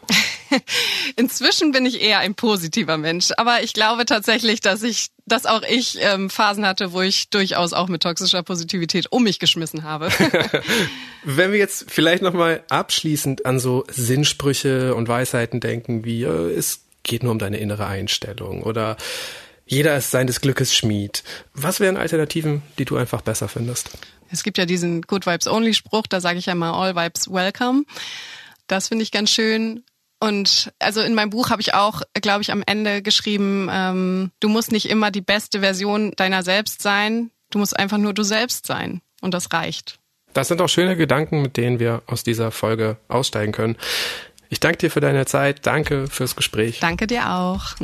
Inzwischen 1.15 1.71
bin 1.71 1.85
ich 1.85 2.01
eher 2.01 2.19
ein 2.19 2.35
positiver 2.35 2.97
Mensch, 2.97 3.29
aber 3.37 3.63
ich 3.63 3.73
glaube 3.73 4.05
tatsächlich, 4.05 4.61
dass 4.61 4.83
ich 4.83 5.09
dass 5.25 5.45
auch 5.45 5.61
ich 5.61 5.99
ähm, 6.01 6.29
Phasen 6.29 6.65
hatte, 6.65 6.91
wo 6.91 7.01
ich 7.01 7.29
durchaus 7.29 7.73
auch 7.73 7.87
mit 7.87 8.01
toxischer 8.01 8.41
Positivität 8.41 9.11
um 9.11 9.23
mich 9.23 9.39
geschmissen 9.39 9.83
habe. 9.83 10.09
Wenn 11.23 11.51
wir 11.51 11.59
jetzt 11.59 11.85
vielleicht 11.89 12.23
nochmal 12.23 12.63
abschließend 12.69 13.45
an 13.45 13.59
so 13.59 13.85
Sinnsprüche 13.89 14.95
und 14.95 15.07
Weisheiten 15.07 15.59
denken, 15.59 16.03
wie 16.03 16.23
äh, 16.23 16.53
es 16.55 16.81
geht 17.03 17.23
nur 17.23 17.31
um 17.31 17.39
deine 17.39 17.57
innere 17.57 17.85
Einstellung 17.85 18.63
oder 18.63 18.97
jeder 19.65 19.95
ist 19.95 20.09
seines 20.09 20.41
Glückes 20.41 20.75
Schmied. 20.75 21.23
Was 21.53 21.79
wären 21.79 21.95
Alternativen, 21.95 22.63
die 22.79 22.85
du 22.85 22.97
einfach 22.97 23.21
besser 23.21 23.47
findest? 23.47 23.91
Es 24.31 24.43
gibt 24.43 24.57
ja 24.57 24.65
diesen 24.65 25.03
Good 25.03 25.27
Vibes 25.27 25.47
Only 25.47 25.75
Spruch, 25.75 26.07
da 26.07 26.21
sage 26.21 26.39
ich 26.39 26.47
ja 26.47 26.55
mal 26.55 26.71
All 26.71 26.95
Vibes 26.95 27.31
Welcome. 27.31 27.83
Das 28.69 28.87
finde 28.87 29.03
ich 29.03 29.11
ganz 29.11 29.31
schön. 29.31 29.83
Und 30.21 30.71
also 30.79 31.01
in 31.01 31.15
meinem 31.15 31.29
Buch 31.29 31.49
habe 31.49 31.61
ich 31.61 31.73
auch, 31.73 32.01
glaube 32.13 32.41
ich, 32.41 32.51
am 32.51 32.63
Ende 32.65 33.01
geschrieben, 33.01 33.69
ähm, 33.71 34.31
du 34.39 34.49
musst 34.49 34.71
nicht 34.71 34.89
immer 34.89 35.11
die 35.11 35.21
beste 35.21 35.61
Version 35.61 36.11
deiner 36.15 36.43
selbst 36.43 36.81
sein, 36.81 37.31
du 37.51 37.59
musst 37.59 37.77
einfach 37.77 37.97
nur 37.97 38.13
du 38.13 38.23
selbst 38.23 38.65
sein. 38.65 39.01
Und 39.21 39.33
das 39.33 39.51
reicht. 39.51 39.99
Das 40.33 40.47
sind 40.47 40.61
auch 40.61 40.69
schöne 40.69 40.95
Gedanken, 40.95 41.41
mit 41.41 41.57
denen 41.57 41.79
wir 41.79 42.03
aus 42.05 42.23
dieser 42.23 42.51
Folge 42.51 42.97
aussteigen 43.07 43.51
können. 43.51 43.75
Ich 44.49 44.59
danke 44.59 44.77
dir 44.77 44.91
für 44.91 45.01
deine 45.01 45.25
Zeit, 45.25 45.65
danke 45.65 46.07
fürs 46.07 46.35
Gespräch. 46.35 46.79
Danke 46.79 47.07
dir 47.07 47.31
auch. 47.31 47.75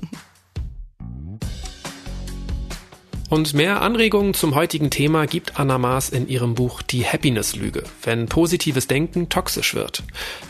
Und 3.30 3.54
mehr 3.56 3.82
Anregungen 3.82 4.34
zum 4.36 4.54
heutigen 4.54 4.92
Thema 4.92 5.26
gibt 5.26 5.60
Anna 5.60 5.80
Maas 5.80 6.10
in 6.10 6.28
ihrem 6.28 6.54
Buch 6.54 6.84
Die 6.84 7.06
Happiness-Lüge, 7.06 7.84
wenn 8.04 8.28
positives 8.28 8.88
Denken 8.88 9.30
toxisch 9.30 9.74
wird. 9.74 10.04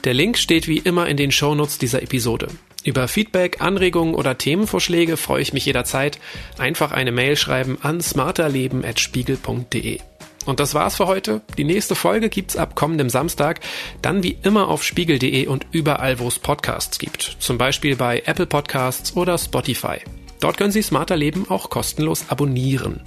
Der 0.04 0.14
Link 0.14 0.38
steht 0.38 0.68
wie 0.68 0.80
immer 0.80 1.08
in 1.08 1.16
den 1.16 1.32
Shownotes 1.32 1.78
dieser 1.78 2.04
Episode. 2.04 2.50
Über 2.84 3.08
Feedback, 3.08 3.62
Anregungen 3.62 4.14
oder 4.14 4.38
Themenvorschläge 4.38 5.16
freue 5.18 5.42
ich 5.42 5.54
mich 5.54 5.66
jederzeit. 5.66 6.20
Einfach 6.58 6.92
eine 6.92 7.12
Mail 7.12 7.38
schreiben 7.38 7.78
an 7.82 8.02
smarterleben.spiegel.de. 8.02 10.00
Und 10.46 10.60
das 10.60 10.76
war's 10.76 10.98
für 10.98 11.08
heute. 11.08 11.42
Die 11.58 11.64
nächste 11.64 11.96
Folge 11.96 12.30
gibt's 12.30 12.58
ab 12.58 12.76
kommendem 12.76 13.10
Samstag, 13.10 13.62
dann 14.04 14.22
wie 14.22 14.38
immer 14.44 14.68
auf 14.68 14.84
spiegel.de 14.84 15.48
und 15.48 15.66
überall, 15.72 16.20
wo 16.20 16.28
es 16.28 16.38
Podcasts 16.38 17.00
gibt. 17.00 17.38
Zum 17.40 17.58
Beispiel 17.58 17.96
bei 17.96 18.22
Apple 18.26 18.46
Podcasts 18.46 19.16
oder 19.16 19.38
Spotify. 19.40 20.02
Dort 20.46 20.58
können 20.58 20.70
Sie 20.72 20.84
Smarter 20.84 21.18
Leben 21.18 21.50
auch 21.50 21.72
kostenlos 21.72 22.26
abonnieren. 22.28 23.02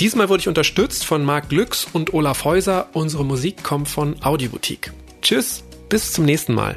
Diesmal 0.00 0.28
wurde 0.28 0.42
ich 0.42 0.48
unterstützt 0.48 1.06
von 1.06 1.24
Marc 1.24 1.48
Glücks 1.48 1.86
und 1.90 2.12
Olaf 2.12 2.44
Häuser. 2.44 2.90
Unsere 2.92 3.24
Musik 3.24 3.64
kommt 3.64 3.88
von 3.88 4.22
Audioboutique. 4.22 4.92
Tschüss, 5.22 5.64
bis 5.88 6.12
zum 6.12 6.26
nächsten 6.26 6.52
Mal. 6.52 6.76